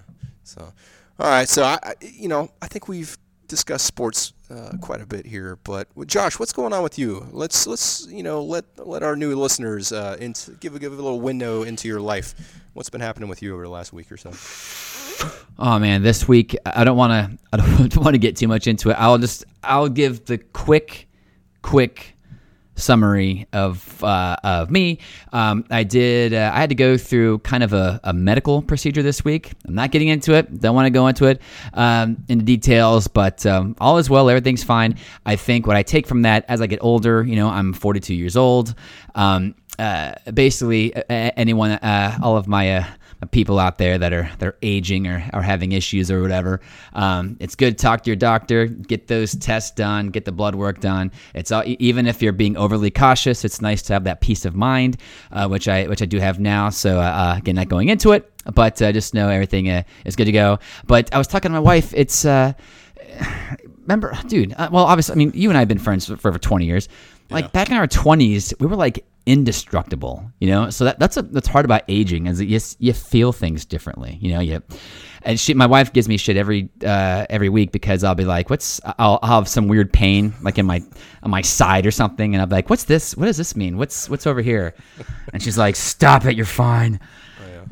[0.43, 0.73] So,
[1.19, 1.49] all right.
[1.49, 3.17] So I, I you know, I think we've
[3.49, 5.57] discussed sports uh, quite a bit here.
[5.63, 7.27] But Josh, what's going on with you?
[7.31, 11.19] Let's let's you know let let our new listeners uh, into give give a little
[11.19, 12.33] window into your life.
[12.73, 14.31] What's been happening with you over the last week or so?
[15.57, 17.37] Oh man, this week I don't want to.
[17.53, 18.93] I don't want to get too much into it.
[18.93, 21.09] I'll just I'll give the quick,
[21.61, 22.15] quick
[22.79, 24.99] summary of uh, of me.
[25.33, 26.33] Um, I did.
[26.33, 29.53] Uh, I had to go through kind of a, a medical procedure this week.
[29.67, 30.59] I'm not getting into it.
[30.59, 31.41] Don't want to go into it
[31.73, 34.29] um, into details, but um, all is well.
[34.29, 34.97] Everything's fine.
[35.25, 38.13] I think what I take from that as I get older, you know, I'm 42
[38.13, 38.73] years old.
[39.15, 42.83] Um, uh, basically, anyone, uh, all of my uh,
[43.27, 46.61] people out there that are they're aging or are having issues or whatever.
[46.93, 50.55] Um, it's good to talk to your doctor, get those tests done, get the blood
[50.55, 51.11] work done.
[51.33, 54.55] It's all, even if you're being overly cautious, it's nice to have that peace of
[54.55, 54.97] mind,
[55.31, 56.69] uh, which I which I do have now.
[56.69, 60.15] So uh, uh, again, not going into it, but uh, just know everything uh, is
[60.15, 60.59] good to go.
[60.87, 61.93] But I was talking to my wife.
[61.93, 62.53] It's uh,
[63.81, 64.53] remember, dude.
[64.53, 66.65] Uh, well, obviously, I mean, you and I have been friends for, for over 20
[66.65, 66.87] years.
[67.31, 70.71] Like back in our 20s, we were like indestructible, you know.
[70.71, 74.17] So that, that's a, that's hard about aging, is that you you feel things differently,
[74.19, 74.39] you know.
[74.39, 74.63] You
[75.21, 78.49] and she, my wife gives me shit every uh, every week because I'll be like,
[78.49, 80.81] "What's?" I'll, I'll have some weird pain like in my
[81.21, 83.15] on my side or something, and I'll be like, "What's this?
[83.15, 83.77] What does this mean?
[83.77, 84.73] What's what's over here?"
[85.31, 86.35] And she's like, "Stop it!
[86.35, 86.99] You're fine."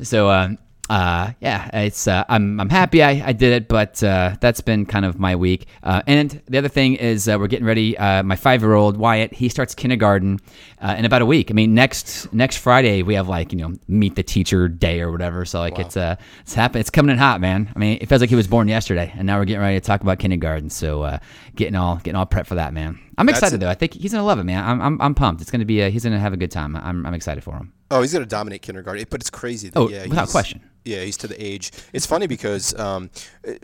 [0.02, 4.36] So um, uh, yeah, it's uh, I'm I'm happy I, I did it, but uh,
[4.40, 5.66] that's been kind of my week.
[5.82, 7.96] Uh, and the other thing is uh, we're getting ready.
[7.96, 10.40] Uh, my five year old Wyatt he starts kindergarten
[10.80, 11.50] uh, in about a week.
[11.50, 15.12] I mean next next Friday we have like you know meet the teacher day or
[15.12, 15.44] whatever.
[15.44, 16.80] So like it's uh it's happening.
[16.80, 17.70] It's coming in hot, man.
[17.74, 19.86] I mean it feels like he was born yesterday, and now we're getting ready to
[19.86, 20.70] talk about kindergarten.
[20.70, 21.18] So uh,
[21.54, 22.98] getting all getting all prepped for that, man.
[23.18, 23.58] I'm excited it.
[23.60, 23.68] though.
[23.70, 24.64] I think he's gonna love it, man.
[24.64, 25.40] I'm I'm, I'm pumped.
[25.42, 26.76] It's gonna be a, he's gonna have a good time.
[26.76, 27.72] I'm I'm excited for him.
[27.90, 29.68] Oh, he's gonna dominate kindergarten, but it's crazy.
[29.70, 30.60] That, Oh, yeah, without question.
[30.84, 31.70] Yeah, he's to the age.
[31.92, 33.10] It's funny because um,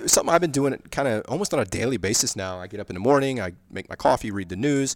[0.07, 2.59] something I've been doing kind of almost on a daily basis now.
[2.61, 4.95] I get up in the morning, I make my coffee, read the news,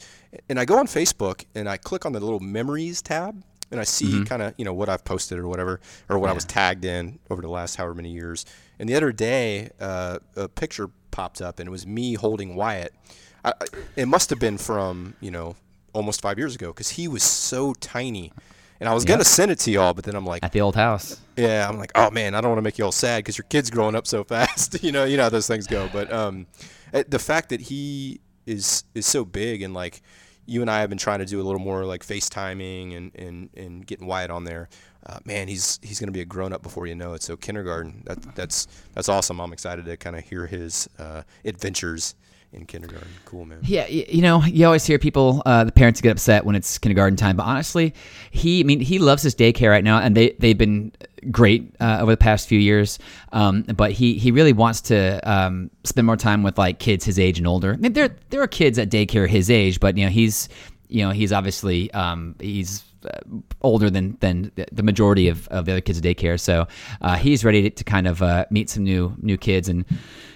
[0.49, 3.85] and I go on Facebook and I click on the little memories tab, and I
[3.85, 4.25] see Mm-hmm.
[4.25, 7.18] kind of you know what I've posted or whatever, or what I was tagged in
[7.31, 8.44] over the last however many years.
[8.79, 12.92] And the other day, uh, a picture popped up, and it was me holding Wyatt.
[13.49, 15.57] I, it must have been from you know
[15.93, 18.33] almost five years ago because he was so tiny.
[18.81, 20.77] And I was gonna send it to y'all, but then I'm like, At the old
[20.77, 21.21] house.
[21.37, 23.47] yeah, I'm like, oh man, I don't want to make you all sad because your
[23.49, 24.83] kid's growing up so fast.
[24.85, 25.89] you know, you know how those things go.
[25.93, 26.47] But um,
[26.93, 30.01] eh, the fact that he is is so big and like
[30.47, 33.51] you and I have been trying to do a little more like FaceTiming and and,
[33.57, 34.69] and getting Wyatt on there.
[35.05, 37.23] Uh, man, he's he's gonna be a grown up before you know it.
[37.25, 39.41] So kindergarten, that that's that's awesome.
[39.41, 42.15] I'm excited to kind of hear his uh, adventures
[42.53, 43.09] in kindergarten.
[43.25, 43.59] Cool, man.
[43.63, 47.17] Yeah, you know, you always hear people, uh, the parents get upset when it's kindergarten
[47.17, 47.37] time.
[47.37, 47.95] But honestly,
[48.31, 50.93] he, I mean, he loves his daycare right now, and they they've been
[51.31, 52.99] great uh, over the past few years.
[53.33, 57.19] Um, but he he really wants to um, spend more time with like kids his
[57.19, 57.75] age and older.
[57.75, 60.49] I mean, there there are kids at daycare his age, but you know, he's
[60.89, 62.83] you know he's obviously um, he's
[63.63, 66.41] older than than the- majority of, of the other kids at daycare.
[66.41, 66.67] So
[67.03, 69.85] uh, he's ready to, to kind of uh, meet some new new kids and,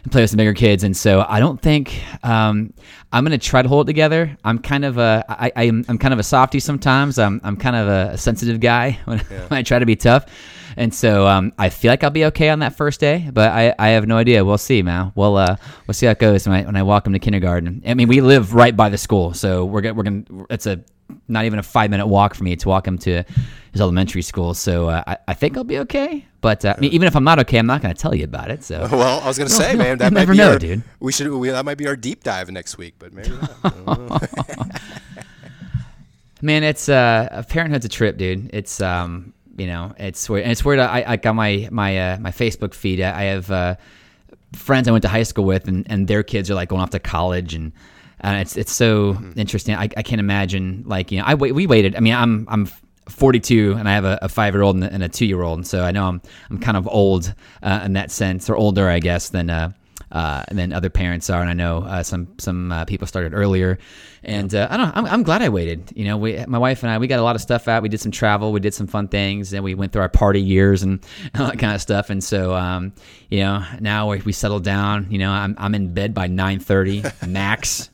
[0.04, 0.84] and play with some bigger kids.
[0.84, 2.74] And so I don't think um,
[3.12, 4.36] I'm gonna try to hold it together.
[4.44, 7.18] I'm kind of a I, I am I'm kind of a softie sometimes.
[7.18, 10.26] I'm I'm kind of a, sensitive guy when, when I try to be tough.
[10.76, 13.74] And so um, I feel like I'll be okay on that first day, but I,
[13.78, 14.44] I have no idea.
[14.44, 15.12] We'll see, man.
[15.14, 15.56] We'll uh,
[15.86, 17.82] we'll see how it goes when I when I walk him to kindergarten.
[17.86, 20.82] I mean, we live right by the school, so we're gonna we're gonna it's a
[21.28, 23.22] not even a five minute walk for me to walk him to
[23.72, 24.54] his elementary school.
[24.54, 26.26] So uh, I, I think I'll be okay.
[26.40, 28.24] But uh, I mean, even if I'm not okay, I'm not going to tell you
[28.24, 28.64] about it.
[28.64, 30.82] So Well, I was gonna say, man, that might never be know, our, dude.
[31.00, 33.52] We should we, that might be our deep dive next week, but maybe not.
[33.64, 34.20] I don't know.
[36.44, 38.50] Man, it's uh, parenthood's a trip, dude.
[38.52, 40.44] It's um, you know, it's weird.
[40.44, 40.78] And it's weird.
[40.78, 43.00] I, I got my my uh, my Facebook feed.
[43.00, 43.76] I I have uh,
[44.54, 46.90] friends I went to high school with, and, and their kids are like going off
[46.90, 47.72] to college, and
[48.24, 49.74] uh, it's it's so interesting.
[49.74, 51.96] I, I can't imagine like you know I wait we waited.
[51.96, 52.68] I mean I'm I'm
[53.08, 55.66] 42 and I have a, a five year old and a two year old, and
[55.66, 59.00] so I know I'm I'm kind of old uh, in that sense, or older I
[59.00, 59.50] guess than
[60.12, 63.78] uh, than other parents are, and I know uh, some some uh, people started earlier.
[64.24, 64.96] And uh, I don't.
[64.96, 65.90] I'm, I'm glad I waited.
[65.96, 67.82] You know, we, my wife and I, we got a lot of stuff out.
[67.82, 68.52] We did some travel.
[68.52, 71.04] We did some fun things, and we went through our party years and
[71.38, 72.10] all that kind of stuff.
[72.10, 72.92] And so, um,
[73.30, 75.08] you know, now we, we settled down.
[75.10, 77.88] You know, I'm I'm in bed by 9:30 max.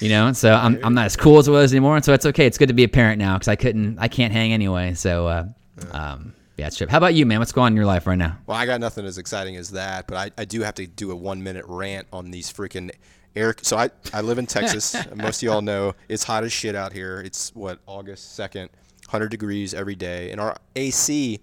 [0.00, 2.26] You know, so I'm, I'm not as cool as I was anymore, and so it's
[2.26, 2.46] okay.
[2.46, 4.94] It's good to be a parent now because I couldn't, I can't hang anyway.
[4.94, 5.44] So, uh,
[5.92, 6.86] um, yeah, it's true.
[6.88, 7.38] How about you, man?
[7.38, 8.38] What's going on in your life right now?
[8.46, 11.10] Well, I got nothing as exciting as that, but I, I do have to do
[11.10, 12.90] a one minute rant on these freaking
[13.34, 13.54] air.
[13.62, 14.94] So I, I live in Texas.
[15.14, 17.20] Most of y'all know it's hot as shit out here.
[17.20, 18.70] It's what August second,
[19.08, 21.40] hundred degrees every day, and our AC,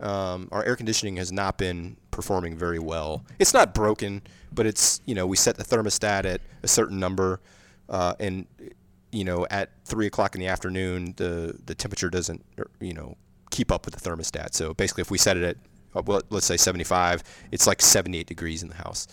[0.00, 3.24] um, our air conditioning has not been performing very well.
[3.38, 7.40] It's not broken, but it's you know we set the thermostat at a certain number,
[7.88, 8.46] uh, and
[9.12, 13.16] you know at three o'clock in the afternoon the the temperature doesn't er, you know
[13.52, 14.54] keep up with the thermostat.
[14.54, 15.56] So basically, if we set it at
[15.94, 19.06] uh, well, let's say 75, it's like 78 degrees in the house.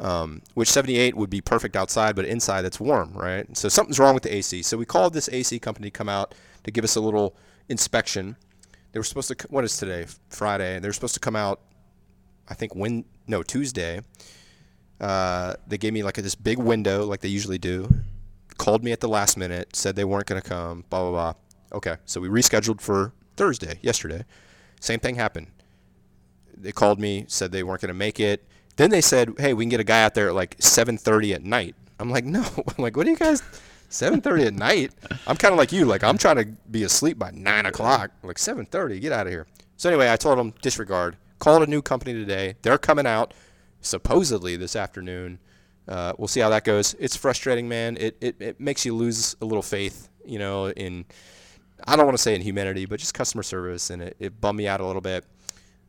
[0.00, 3.44] Um, which 78 would be perfect outside, but inside it's warm, right?
[3.56, 4.62] So something's wrong with the AC.
[4.62, 7.36] So we called this AC company to come out to give us a little
[7.68, 8.36] inspection.
[8.92, 9.48] They were supposed to.
[9.48, 10.06] What is today?
[10.28, 10.78] Friday.
[10.78, 11.60] They were supposed to come out.
[12.48, 14.02] I think when no Tuesday.
[15.00, 17.88] Uh, they gave me like a, this big window, like they usually do.
[18.56, 20.84] Called me at the last minute, said they weren't going to come.
[20.90, 21.34] Blah blah blah.
[21.76, 24.24] Okay, so we rescheduled for Thursday, yesterday.
[24.80, 25.46] Same thing happened.
[26.56, 28.44] They called me, said they weren't going to make it.
[28.76, 31.44] Then they said, "Hey, we can get a guy out there at like 7:30 at
[31.44, 33.42] night." I'm like, "No." I'm like, "What are you guys?"
[33.90, 34.92] 7:30 at night.
[35.26, 35.84] I'm kind of like you.
[35.84, 38.10] Like I'm trying to be asleep by nine o'clock.
[38.22, 39.00] Like 7:30.
[39.00, 39.46] Get out of here.
[39.76, 41.16] So anyway, I told them disregard.
[41.38, 42.56] Called a new company today.
[42.62, 43.32] They're coming out
[43.80, 45.38] supposedly this afternoon.
[45.86, 46.94] Uh, we'll see how that goes.
[46.98, 47.96] It's frustrating, man.
[47.98, 51.06] It, it it makes you lose a little faith, you know, in
[51.88, 54.58] I don't want to say in humanity, but just customer service, and it, it bummed
[54.58, 55.24] me out a little bit.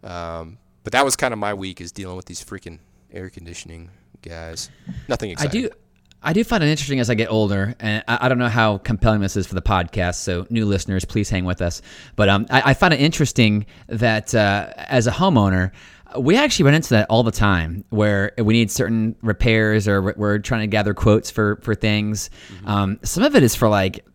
[0.04, 2.80] Um, but that was kind of my week is dealing with these freaking
[3.12, 3.90] air conditioning
[4.22, 4.70] guys.
[5.08, 5.66] Nothing exciting.
[5.66, 5.76] I do.
[6.22, 8.80] I do find it interesting as I get older, and I, I, don't know how
[8.80, 10.16] compelling this is for the podcast.
[10.16, 11.82] So, new listeners, please hang with us.
[12.18, 15.72] But um, I, I, find it interesting that uh, as a homeowner,
[16.18, 20.40] we actually run into that all the time, where we need certain repairs or we're
[20.40, 22.30] trying to gather quotes for for things.
[22.54, 22.68] Mm-hmm.
[22.68, 24.06] Um, some of it is for like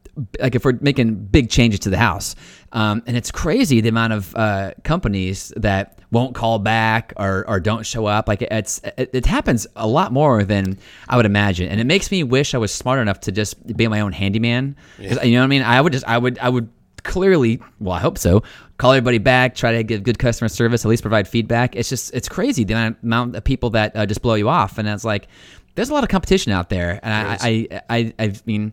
[0.41, 2.35] like if we're making big changes to the house,
[2.73, 7.61] um, and it's crazy the amount of uh, companies that won't call back or, or
[7.61, 8.29] don't show up.
[8.29, 12.11] Like it's it, it, happens a lot more than I would imagine, and it makes
[12.11, 14.77] me wish I was smart enough to just be my own handyman.
[14.99, 15.23] Yeah.
[15.23, 15.63] You know what I mean?
[15.63, 16.69] I would just I would I would
[17.05, 18.43] clearly well I hope so
[18.79, 22.15] call everybody back try to give good customer service at least provide feedback it's just
[22.15, 25.29] it's crazy the amount of people that uh, just blow you off and it's like
[25.75, 28.73] there's a lot of competition out there and I, I, I I mean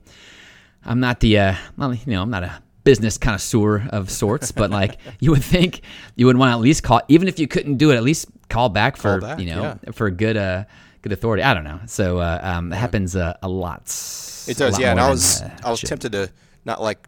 [0.86, 4.70] I'm not the, uh, well, you know, I'm not a business connoisseur of sorts, but
[4.72, 5.82] like you would think
[6.16, 8.28] you would want to at least call, even if you couldn't do it, at least
[8.50, 9.92] call back for, call back, you know, yeah.
[9.92, 10.64] for good, uh,
[11.02, 11.44] good authority.
[11.44, 11.80] I don't know.
[11.86, 13.84] So, uh, um, it happens uh, a lot.
[14.48, 14.80] It does.
[14.80, 14.92] Yeah.
[14.92, 15.90] And I was, than, uh, I was should.
[15.90, 16.32] tempted to
[16.66, 17.08] not like,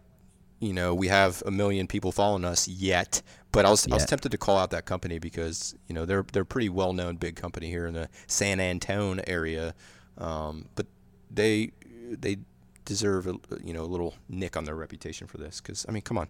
[0.60, 4.06] you know, we have a million people following us yet, but I was, I was
[4.06, 7.18] tempted to call out that company because, you know, they're, they're a pretty well known
[7.18, 9.76] big company here in the San Antone area.
[10.18, 10.88] Um, but
[11.30, 11.72] they,
[12.10, 12.38] they,
[12.86, 16.02] deserve a, you know a little nick on their reputation for this because I mean
[16.02, 16.28] come on,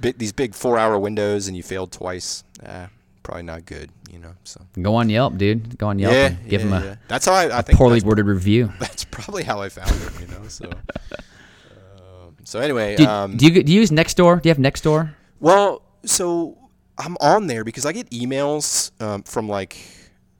[0.00, 2.86] these big four hour windows and you failed twice, eh,
[3.22, 4.34] probably not good, you know.
[4.44, 5.78] So go on Yelp, dude.
[5.78, 6.12] Go on Yelp.
[6.12, 6.96] Yeah, give yeah, them a yeah.
[7.08, 8.72] that's how I, I think poorly worded review.
[8.78, 10.48] That's probably how I found it, you know.
[10.48, 10.66] So
[11.96, 14.42] um, so anyway, do, um, do you do you use Nextdoor?
[14.42, 15.14] Do you have Nextdoor?
[15.40, 16.56] Well, so
[16.98, 19.76] I'm on there because I get emails um, from like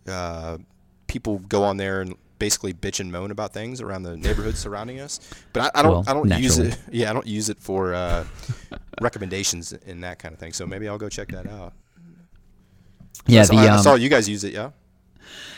[0.07, 0.59] uh,
[1.07, 5.01] people go on there and basically bitch and moan about things around the neighborhood surrounding
[5.01, 5.21] us.
[5.53, 6.45] But I, I don't well, I don't naturally.
[6.45, 6.79] use it.
[6.93, 8.25] Yeah, I don't use it for uh,
[9.01, 10.53] recommendations and that kind of thing.
[10.53, 11.73] So maybe I'll go check that out.
[13.27, 14.53] Yeah, I saw, the, um, I saw you guys use it.
[14.53, 14.71] Yeah.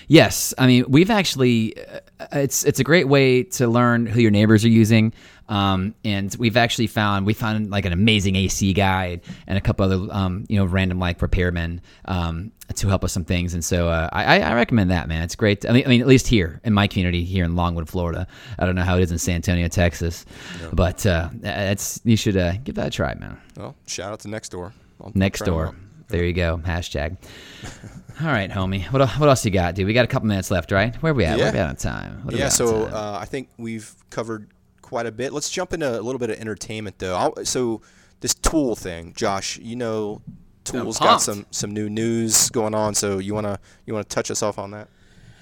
[0.09, 2.01] Yes, I mean we've actually uh,
[2.33, 5.13] it's it's a great way to learn who your neighbors are using,
[5.51, 9.85] um, and we've actually found we found like an amazing AC guy and a couple
[9.85, 13.89] other um, you know random like repairmen um, to help us some things, and so
[13.91, 15.23] uh, I, I recommend that man.
[15.23, 15.69] It's great.
[15.69, 18.27] I mean, I mean at least here in my community here in Longwood, Florida.
[18.59, 20.25] I don't know how it is in San Antonio, Texas,
[20.63, 20.71] no.
[20.73, 23.39] but uh, it's you should uh, give that a try, man.
[23.59, 24.73] Well, shout out to Nextdoor.
[25.13, 25.77] Nextdoor.
[26.09, 26.57] There you go.
[26.65, 27.19] Hashtag.
[28.21, 28.85] All right, homie.
[28.87, 29.87] What what else you got, dude?
[29.87, 30.95] We got a couple minutes left, right?
[31.03, 31.39] Where we at?
[31.39, 31.45] Yeah.
[31.45, 32.25] Where we at on time?
[32.25, 32.49] What yeah.
[32.49, 34.49] So uh, I think we've covered
[34.83, 35.33] quite a bit.
[35.33, 37.15] Let's jump into a little bit of entertainment, though.
[37.15, 37.81] I'll, so
[38.19, 39.59] this tool thing, Josh.
[39.59, 40.21] You know,
[40.65, 42.95] Tool's got some some new news going on.
[42.95, 44.89] So you wanna you wanna touch us off on that?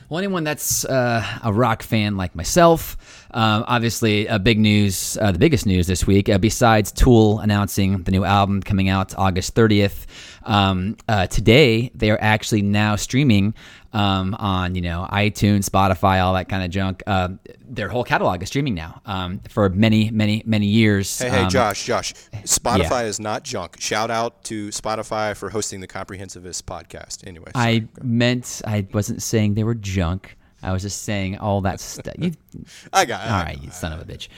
[0.09, 5.31] Well, anyone that's uh, a rock fan like myself, Um, obviously, uh, big news, uh,
[5.31, 9.55] the biggest news this week, uh, besides Tool announcing the new album coming out August
[9.55, 10.07] 30th,
[10.45, 13.53] um, uh, today they are actually now streaming
[13.93, 17.03] um, on you know iTunes, Spotify, all that kind of junk.
[17.07, 17.29] Uh,
[17.69, 21.19] their whole catalog is streaming now um, for many, many, many years.
[21.19, 22.15] Hey, hey, Um, Josh, Josh.
[22.45, 23.79] Spotify is not junk.
[23.79, 27.27] Shout out to Spotify for hosting the Comprehensivist podcast.
[27.27, 30.39] Anyway, I meant I wasn't saying they were junk.
[30.67, 32.15] I was just saying all that stuff.
[32.19, 32.33] You,
[32.93, 33.31] I got it.
[33.31, 34.29] all right, you son of a bitch.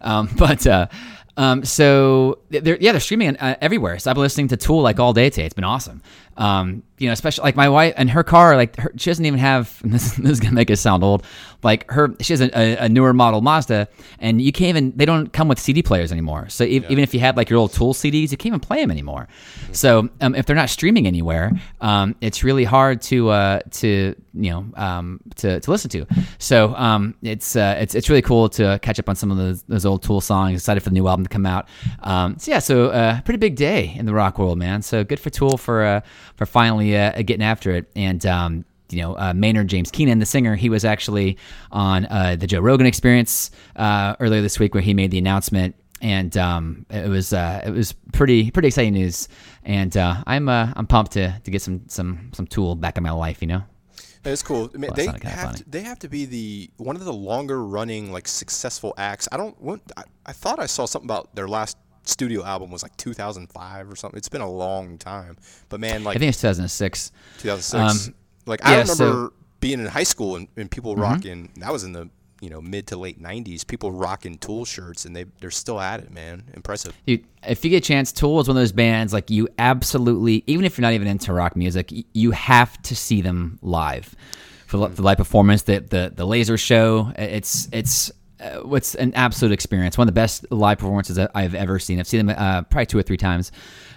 [0.00, 0.86] Um, but uh,
[1.36, 3.98] um, so they're yeah they're streaming uh, everywhere.
[3.98, 5.46] So I've been listening to Tool like all day today.
[5.46, 6.02] It's been awesome.
[6.36, 8.54] Um, you know, especially like my wife and her car.
[8.54, 9.80] Like her, she doesn't even have.
[9.92, 11.22] This, this is gonna make us sound old.
[11.62, 13.88] Like her, she has a, a, newer model Mazda,
[14.18, 14.96] and you can't even.
[14.96, 16.48] They don't come with CD players anymore.
[16.48, 18.80] So e- even if you had like your old Tool CDs, you can't even play
[18.80, 19.28] them anymore.
[19.72, 24.50] So um, if they're not streaming anywhere, um, it's really hard to uh, to you
[24.50, 26.06] know um, to, to listen to.
[26.38, 29.62] So um, it's uh, it's it's really cool to catch up on some of those,
[29.64, 30.54] those old Tool songs.
[30.54, 31.68] Excited for the new album to come out.
[32.02, 34.82] Um, so yeah, so uh, pretty big day in the rock world, man.
[34.82, 36.00] So good for Tool for uh,
[36.36, 38.24] for finally uh, getting after it and.
[38.26, 41.38] Um, you know, uh, Maynard James Keenan, the singer, he was actually
[41.70, 45.74] on uh, the Joe Rogan Experience uh, earlier this week, where he made the announcement,
[46.02, 49.28] and um, it was uh, it was pretty pretty exciting news.
[49.64, 53.02] And uh, I'm uh, I'm pumped to to get some some some Tool back in
[53.02, 53.40] my life.
[53.40, 53.62] You know,
[54.26, 54.70] It's cool.
[54.74, 55.58] I mean, Well, they have funny.
[55.58, 59.26] to, they have to be the one of the longer running like successful acts.
[59.32, 59.56] I don't.
[59.96, 63.96] I, I thought I saw something about their last studio album was like 2005 or
[63.96, 64.18] something.
[64.18, 65.36] It's been a long time.
[65.68, 67.12] But man, like I think it's 2006.
[67.40, 68.08] 2006.
[68.08, 68.14] um,
[68.46, 69.36] like I yeah, remember so- Mm-hmm.
[69.60, 71.50] being in high school and, and people rocking.
[71.56, 72.08] That was in the
[72.40, 73.64] you know mid to late 90s.
[73.66, 76.44] People rocking Tool shirts and they they're still at it, man.
[76.54, 76.92] Impressive.
[77.06, 80.42] Dude, if you get a chance, Tool is one of those bands like you absolutely,
[80.48, 84.14] even if you're not even into rock music, you have to see them live
[84.66, 85.62] for the, the live performance.
[85.62, 88.10] The, the the laser show, it's it's
[88.42, 89.96] uh, what's an absolute experience.
[89.96, 92.00] One of the best live performances that I've ever seen.
[92.00, 93.52] I've seen them uh, probably two or three times.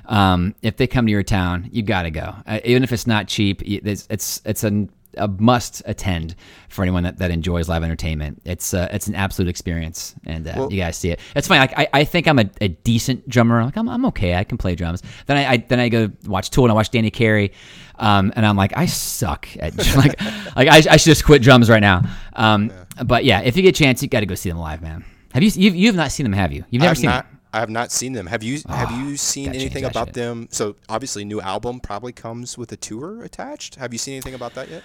[0.05, 2.35] Um, if they come to your town, you got to go.
[2.45, 6.35] Uh, even if it's not cheap, it's it's it's an a must attend
[6.69, 8.41] for anyone that, that enjoys live entertainment.
[8.45, 11.19] It's uh, it's an absolute experience, and uh, you guys see it.
[11.35, 11.59] It's funny.
[11.59, 13.63] Like I, I think I'm a, a decent drummer.
[13.63, 14.35] Like I'm, I'm okay.
[14.35, 15.01] I can play drums.
[15.25, 17.53] Then I, I then I go watch Tool and I watch Danny Carey,
[17.97, 20.21] um, and I'm like I suck at like
[20.55, 22.03] like I, I should just quit drums right now.
[22.33, 22.71] Um,
[23.03, 25.03] but yeah, if you get a chance, you got to go see them live, man.
[25.33, 26.33] Have you you've, you've not seen them?
[26.33, 26.63] Have you?
[26.69, 27.25] You've I never have seen not.
[27.25, 27.39] them?
[27.53, 28.27] I have not seen them.
[28.27, 28.59] Have you?
[28.67, 30.47] Have you seen anything about them?
[30.51, 33.75] So obviously, new album probably comes with a tour attached.
[33.75, 34.83] Have you seen anything about that yet?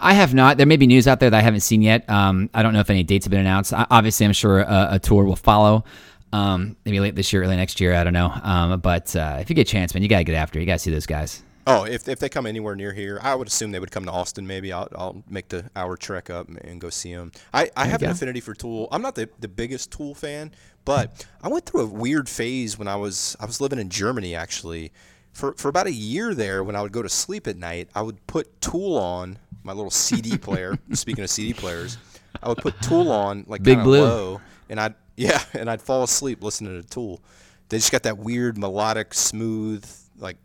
[0.00, 0.56] I have not.
[0.56, 2.08] There may be news out there that I haven't seen yet.
[2.08, 3.72] Um, I don't know if any dates have been announced.
[3.74, 5.84] I, obviously, I'm sure a, a tour will follow.
[6.32, 7.94] Um, maybe late this year, early next year.
[7.94, 8.32] I don't know.
[8.42, 10.58] Um, but uh, if you get a chance, man, you gotta get after.
[10.58, 10.62] it.
[10.62, 11.42] You gotta see those guys.
[11.66, 14.10] Oh, if, if they come anywhere near here, I would assume they would come to
[14.10, 14.46] Austin.
[14.46, 17.30] Maybe I'll, I'll make the hour trek up and go see them.
[17.54, 18.88] I, I have an affinity for Tool.
[18.90, 20.52] I'm not the, the biggest Tool fan,
[20.84, 24.34] but I went through a weird phase when I was I was living in Germany
[24.34, 24.92] actually.
[25.32, 28.02] For for about a year there, when I would go to sleep at night, I
[28.02, 30.76] would put Tool on my little CD player.
[30.92, 31.96] speaking of CD players,
[32.42, 34.02] I would put Tool on like Big Blue.
[34.02, 37.22] low, and I'd yeah, and I'd fall asleep listening to Tool.
[37.68, 40.36] They just got that weird melodic, smooth like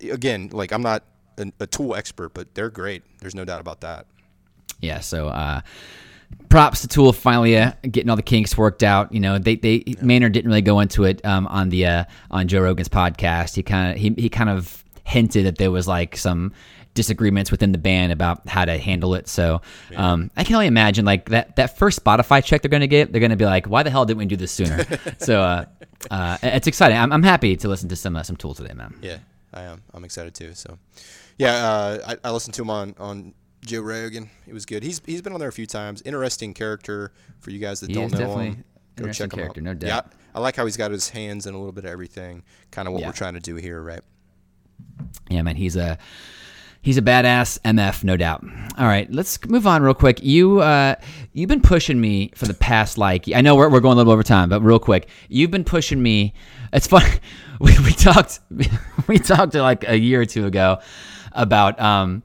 [0.00, 1.04] again, like I'm not
[1.38, 3.02] a, a tool expert, but they're great.
[3.20, 4.06] There's no doubt about that.
[4.80, 5.00] Yeah.
[5.00, 5.60] So uh,
[6.48, 9.12] props to Tool finally uh, getting all the kinks worked out.
[9.12, 12.48] You know, they they Maynard didn't really go into it um, on the uh, on
[12.48, 13.54] Joe Rogan's podcast.
[13.54, 16.52] He kind of he he kind of hinted that there was like some
[16.94, 19.28] disagreements within the band about how to handle it.
[19.28, 19.62] So
[19.94, 23.12] um, I can only imagine like that that first Spotify check they're going to get,
[23.12, 24.84] they're going to be like, why the hell didn't we do this sooner?
[25.18, 25.64] so uh,
[26.10, 26.98] uh, it's exciting.
[26.98, 28.94] I'm, I'm happy to listen to some uh, some Tool today, man.
[29.00, 29.18] Yeah,
[29.52, 29.82] I am.
[29.94, 30.54] I'm excited too.
[30.54, 30.78] So,
[31.38, 33.34] yeah, uh, I, I listened to him on on
[33.64, 34.30] Joe Rogan.
[34.46, 34.82] It was good.
[34.82, 36.02] He's he's been on there a few times.
[36.02, 38.64] Interesting character for you guys that He don't know definitely him.
[38.96, 39.56] Go check him out.
[39.56, 40.06] no doubt.
[40.10, 42.42] Yeah, I like how he's got his hands in a little bit of everything.
[42.72, 43.08] Kind of what Yeah.
[43.08, 44.00] we're trying to do here, right?
[45.30, 45.98] Yeah, man, he's a
[46.82, 48.44] he's a badass MF, no doubt.
[48.78, 50.22] All right, let's move on real quick.
[50.22, 50.94] You uh,
[51.32, 54.12] you've been pushing me for the past like I know we're, we're going a little
[54.12, 56.34] over time, but real quick, you've been pushing me.
[56.72, 57.06] It's funny.
[57.60, 58.38] We, we talked
[59.08, 60.78] we talked like a year or two ago
[61.32, 62.22] about um.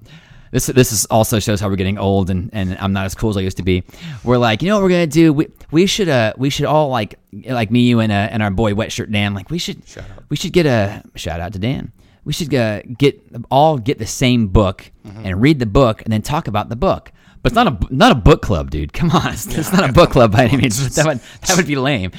[0.52, 3.32] This, this is also shows how we're getting old and, and I'm not as cool
[3.32, 3.82] as I used to be.
[4.24, 5.34] We're like, you know what we're gonna do?
[5.34, 7.16] We, we should uh we should all like
[7.48, 9.82] like me, you and uh, and our boy Wet Shirt Dan like we should
[10.30, 11.92] we should get a shout out to Dan
[12.26, 16.22] we should uh, get all get the same book and read the book and then
[16.22, 17.12] talk about the book
[17.44, 18.94] but it's not a not a book club, dude.
[18.94, 20.74] Come on, it's, it's not a book club by any means.
[20.96, 22.12] That would that would be lame.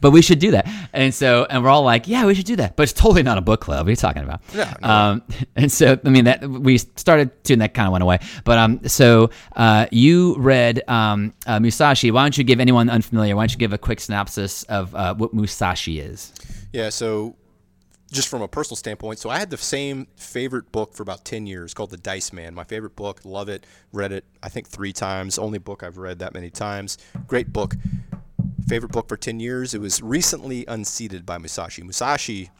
[0.00, 0.66] But we should do that.
[0.94, 2.74] And so, and we're all like, yeah, we should do that.
[2.74, 3.80] But it's totally not a book club.
[3.80, 4.40] What are you talking about?
[4.54, 4.88] Yeah, no.
[4.88, 5.22] Um,
[5.56, 8.20] and so, I mean, that we started doing that kind of went away.
[8.44, 12.10] But um, so uh, you read um, uh, Musashi.
[12.10, 13.36] Why don't you give anyone unfamiliar?
[13.36, 16.32] Why don't you give a quick synopsis of uh, what Musashi is?
[16.72, 17.36] Yeah, so
[18.12, 21.46] just from a personal standpoint, so I had the same favorite book for about 10
[21.46, 22.54] years called The Dice Man.
[22.54, 25.38] My favorite book, love it, read it, I think three times.
[25.38, 26.98] Only book I've read that many times.
[27.26, 27.74] Great book.
[28.66, 29.74] Favorite book for 10 years.
[29.74, 31.82] It was recently unseated by Musashi.
[31.82, 32.50] Musashi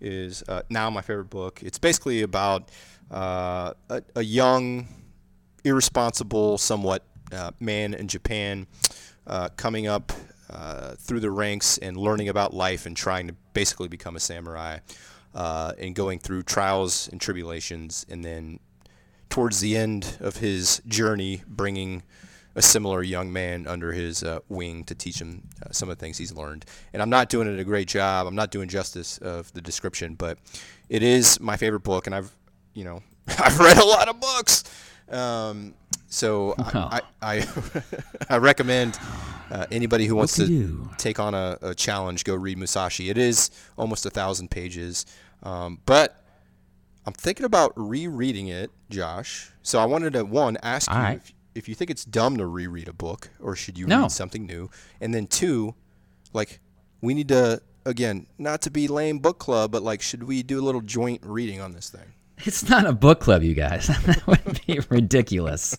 [0.00, 1.60] is uh, now my favorite book.
[1.62, 2.70] It's basically about
[3.10, 4.88] uh, a, a young,
[5.64, 8.66] irresponsible, somewhat uh, man in Japan
[9.26, 10.12] uh, coming up
[10.50, 14.78] uh, through the ranks and learning about life and trying to basically become a samurai
[15.34, 18.58] uh, and going through trials and tribulations and then
[19.28, 22.02] towards the end of his journey bringing
[22.56, 26.00] a similar young man under his uh, wing to teach him uh, some of the
[26.00, 26.64] things he's learned.
[26.92, 28.26] And I'm not doing it a great job.
[28.26, 30.38] I'm not doing justice of the description, but
[30.88, 32.32] it is my favorite book, and I've,
[32.74, 33.02] you know,
[33.38, 34.64] I've read a lot of books.
[35.10, 35.74] Um,
[36.08, 37.48] so I, I, I,
[38.30, 38.98] I recommend
[39.50, 40.88] uh, anybody who wants to you?
[40.98, 43.10] take on a, a challenge go read Musashi.
[43.10, 45.06] It is almost a thousand pages,
[45.42, 46.22] um, but
[47.06, 49.50] I'm thinking about rereading it, Josh.
[49.62, 51.16] So I wanted to one ask All you right.
[51.16, 54.02] if, if you think it's dumb to reread a book, or should you No.
[54.02, 54.70] read something new?
[55.00, 55.74] And then two,
[56.32, 56.60] like
[57.00, 60.60] we need to again not to be lame book club, but like should we do
[60.60, 62.12] a little joint reading on this thing?
[62.44, 63.86] It's not a book club, you guys.
[64.06, 65.76] that would be ridiculous.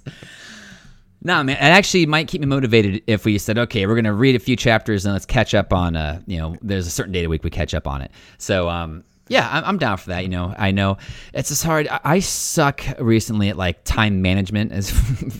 [1.23, 4.13] No, man, it actually might keep me motivated if we said, okay, we're going to
[4.13, 7.11] read a few chapters and let's catch up on, uh, you know, there's a certain
[7.11, 8.11] day of the week we catch up on it.
[8.39, 10.23] So, um, yeah, I'm, I'm down for that.
[10.23, 10.97] You know, I know
[11.33, 11.87] it's just hard.
[11.87, 14.93] I, I suck recently at like time management as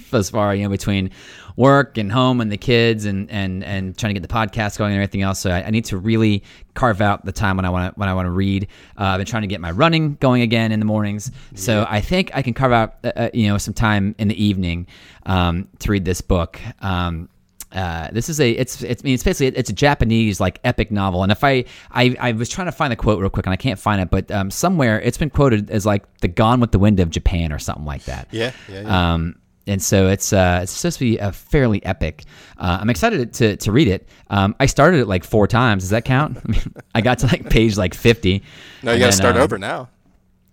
[0.14, 1.12] as far you know between
[1.58, 4.94] work and home and the kids and and and trying to get the podcast going
[4.94, 5.40] and everything else.
[5.40, 8.08] So I, I need to really carve out the time when I want to when
[8.08, 8.68] I want to read.
[8.98, 11.32] Uh, I've been trying to get my running going again in the mornings.
[11.56, 14.44] So I think I can carve out uh, uh, you know some time in the
[14.44, 14.88] evening
[15.26, 16.60] um, to read this book.
[16.80, 17.30] Um,
[17.74, 20.92] uh, this is a it's it's I mean it's basically it's a Japanese like epic
[20.92, 23.54] novel and if I, I I was trying to find the quote real quick and
[23.54, 26.72] I can't find it but um, somewhere it's been quoted as like the Gone with
[26.72, 29.14] the Wind of Japan or something like that Yeah, yeah, yeah.
[29.14, 29.36] um,
[29.68, 32.24] and so it's uh, it's supposed to be a fairly epic.
[32.58, 34.10] Uh, I'm excited to to read it.
[34.30, 35.84] Um, I started it like four times.
[35.84, 36.38] Does that count?
[36.46, 38.44] I, mean, I got to like page like 50.
[38.82, 39.90] no, you got to start um, over now.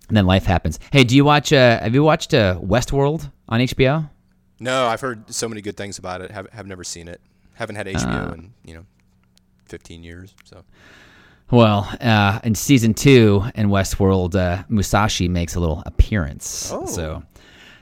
[0.08, 0.78] And then life happens.
[0.92, 1.52] Hey, do you watch?
[1.52, 4.08] Uh, have you watched uh, Westworld on HBO?
[4.60, 6.30] No, I've heard so many good things about it.
[6.30, 7.20] Have have never seen it.
[7.54, 8.34] Haven't had HBO Uh.
[8.34, 8.84] in you know,
[9.66, 10.34] 15 years.
[10.44, 10.64] So
[11.50, 16.70] Well, uh, in season two in Westworld, uh, Musashi makes a little appearance.
[16.72, 16.86] Oh.
[16.86, 17.22] So,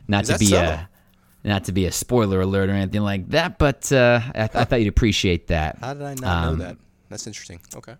[0.09, 0.59] not Is to be so?
[0.63, 0.89] a
[1.45, 4.81] not to be a spoiler alert or anything like that, but uh, I, I thought
[4.81, 5.79] you'd appreciate that.
[5.81, 6.77] how did I not Um, know that?
[7.09, 7.61] That's interesting.
[7.75, 7.95] Okay.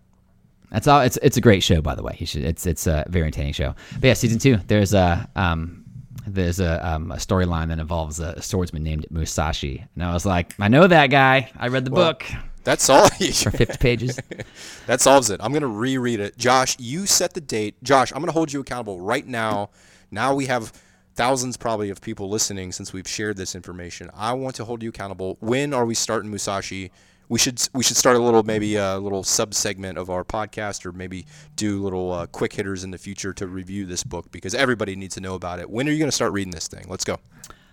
[0.71, 1.01] That's all.
[1.01, 2.17] It's it's a great show, by the way.
[2.19, 2.45] You should.
[2.45, 3.75] It's it's a very entertaining show.
[4.01, 4.57] But yeah, season two.
[4.67, 5.85] There's a um,
[6.27, 10.55] there's a um, a storyline that involves a swordsman named Musashi, and I was like,
[10.59, 11.51] I know that guy.
[11.57, 12.25] I read the Well, book
[12.65, 13.09] That's all.
[13.09, 14.19] for 50 pages.
[14.87, 15.41] that solves it.
[15.43, 16.37] I'm gonna reread it.
[16.37, 17.83] Josh, you set the date.
[17.83, 19.71] Josh, I'm gonna hold you accountable right now.
[20.11, 20.73] Now we have
[21.15, 24.11] thousands probably of people listening since we've shared this information.
[24.15, 25.37] I want to hold you accountable.
[25.41, 26.91] When are we starting Musashi?
[27.29, 30.87] We should we should start a little maybe a little sub segment of our podcast,
[30.87, 34.55] or maybe do little uh, quick hitters in the future to review this book because
[34.55, 35.69] everybody needs to know about it.
[35.69, 36.85] When are you gonna start reading this thing?
[36.89, 37.19] Let's go.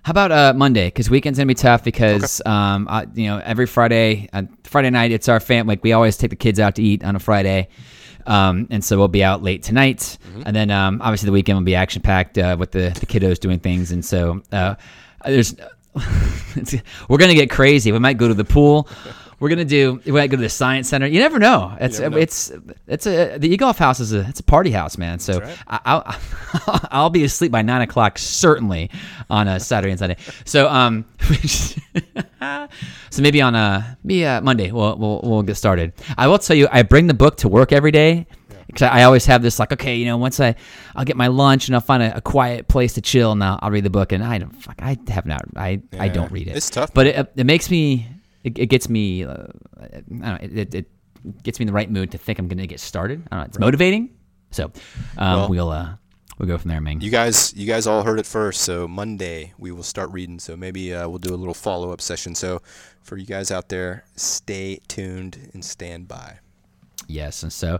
[0.03, 0.87] How about uh, Monday?
[0.87, 5.11] Because weekend's gonna be tough because um, I, you know every Friday, uh, Friday night
[5.11, 5.67] it's our fam.
[5.67, 7.69] Like we always take the kids out to eat on a Friday,
[8.25, 10.17] um, and so we'll be out late tonight.
[10.45, 13.39] And then um, obviously the weekend will be action packed uh, with the, the kiddos
[13.39, 13.91] doing things.
[13.91, 14.75] And so uh,
[15.25, 15.55] there's
[17.07, 17.91] we're gonna get crazy.
[17.91, 18.89] We might go to the pool.
[19.43, 19.99] We're gonna do.
[20.05, 21.05] We might go to the science center.
[21.05, 21.75] You never know.
[21.77, 22.21] It's never know.
[22.21, 22.49] it's
[22.87, 25.19] it's a the e golf house is a it's a party house, man.
[25.19, 25.57] So right.
[25.67, 28.89] I, I'll I'll be asleep by nine o'clock certainly
[29.29, 30.15] on a Saturday and Sunday.
[30.45, 31.03] So um,
[33.09, 35.91] so maybe on a maybe uh, Monday we'll, we'll we'll get started.
[36.17, 38.27] I will tell you, I bring the book to work every day
[38.67, 40.55] because I, always have this like, okay, you know, once I
[40.95, 43.59] I'll get my lunch and I'll find a, a quiet place to chill and I'll,
[43.61, 44.13] I'll read the book.
[44.13, 46.55] And I don't fuck, I have not, I I don't read it.
[46.55, 48.07] It's tough, but it, it makes me,
[48.43, 49.45] it, it gets me, uh,
[49.79, 52.47] I don't know, it, it, it gets me in the right mood to think I'm
[52.47, 53.23] gonna get started.
[53.31, 54.09] I don't know, it's motivating.
[54.51, 54.65] So
[55.17, 55.95] um, Well- we'll uh,
[56.37, 57.01] we'll go from there, Ming.
[57.01, 58.61] You guys, you guys all heard it first.
[58.61, 60.39] So Monday we will start reading.
[60.39, 62.35] So maybe uh, we'll do a little follow up session.
[62.35, 62.61] So
[63.01, 66.39] for you guys out there, stay tuned and stand by.
[67.07, 67.79] Yes, and so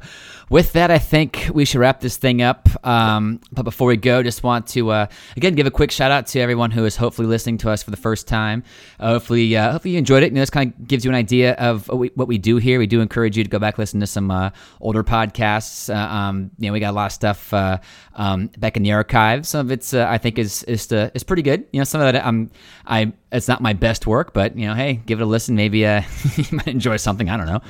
[0.50, 2.68] with that, I think we should wrap this thing up.
[2.86, 5.08] Um, but before we go, just want to uh,
[5.38, 7.92] again give a quick shout out to everyone who is hopefully listening to us for
[7.92, 8.64] the first time.
[9.00, 10.28] Uh, hopefully, uh, hopefully you enjoyed it.
[10.28, 12.58] You know, this kind of gives you an idea of what we, what we, do
[12.58, 12.80] here.
[12.80, 14.50] We do encourage you to go back listen to some uh,
[14.82, 15.94] older podcasts.
[15.94, 17.78] Uh, um, you know, we got a lot of stuff uh,
[18.16, 19.48] um, back in the archive.
[19.48, 21.66] Some of it's I think is is is pretty good.
[21.72, 22.52] You know, some of that I'm
[22.86, 25.56] I it's not my best work, but you know, hey, give it a listen.
[25.56, 27.30] Maybe you might enjoy something.
[27.30, 27.62] I don't know,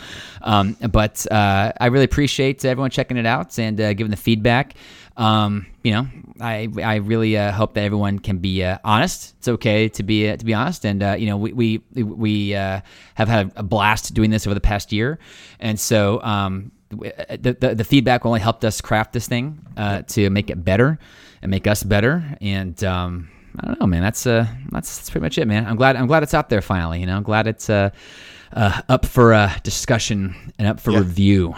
[0.41, 4.76] um, but uh, I really appreciate everyone checking it out and uh, giving the feedback.
[5.16, 6.07] Um, you know,
[6.41, 9.36] I I really uh, hope that everyone can be uh, honest.
[9.38, 12.49] It's okay to be uh, to be honest, and uh, you know, we we we
[12.49, 12.84] have
[13.16, 15.20] had a blast doing this over the past year,
[15.59, 16.22] and so.
[16.22, 19.66] Um, the, the, the, feedback only helped us craft this thing
[20.09, 20.99] to make it better
[21.41, 22.24] and make us better.
[22.39, 24.01] And um, I don't know, man.
[24.01, 25.65] That's uh, that's, that's pretty much it, man.
[25.65, 26.99] I'm glad I'm glad it's out there finally.
[26.99, 27.91] You know, I'm glad it's uh,
[28.53, 30.99] uh, up for uh, discussion and up for yeah.
[30.99, 31.55] review.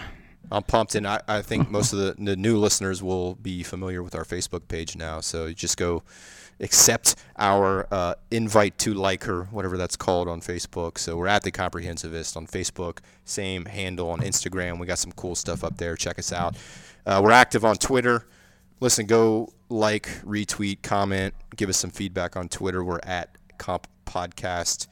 [0.51, 4.03] I'm pumped, and I, I think most of the, the new listeners will be familiar
[4.03, 5.19] with our Facebook page now.
[5.19, 6.03] So just go
[6.59, 10.97] accept our uh, invite to like or whatever that's called on Facebook.
[10.97, 14.79] So we're at the Comprehensivist on Facebook, same handle on Instagram.
[14.79, 15.95] We got some cool stuff up there.
[15.95, 16.55] Check us out.
[17.05, 18.25] Uh, we're active on Twitter.
[18.81, 22.83] Listen, go like, retweet, comment, give us some feedback on Twitter.
[22.83, 24.87] We're at Comp Podcast.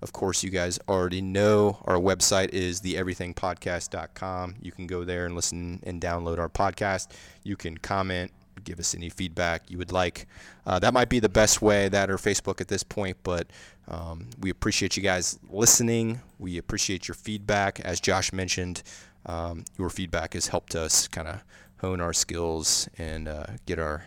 [0.00, 4.54] Of course, you guys already know our website is theeverythingpodcast.com.
[4.62, 7.08] You can go there and listen and download our podcast.
[7.42, 8.32] You can comment,
[8.64, 10.26] give us any feedback you would like.
[10.64, 13.48] Uh, that might be the best way, that or Facebook at this point, but
[13.88, 16.20] um, we appreciate you guys listening.
[16.38, 17.80] We appreciate your feedback.
[17.80, 18.82] As Josh mentioned,
[19.26, 21.42] um, your feedback has helped us kind of
[21.80, 24.04] hone our skills and uh, get our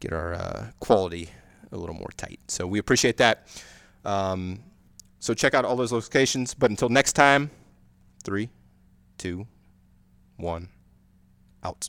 [0.00, 1.28] get our uh, quality
[1.72, 2.40] a little more tight.
[2.48, 3.46] So we appreciate that.
[4.04, 4.60] Um,
[5.18, 6.54] so check out all those locations.
[6.54, 7.50] But until next time,
[8.22, 8.48] three,
[9.18, 9.46] two,
[10.36, 10.68] one,
[11.64, 11.88] out.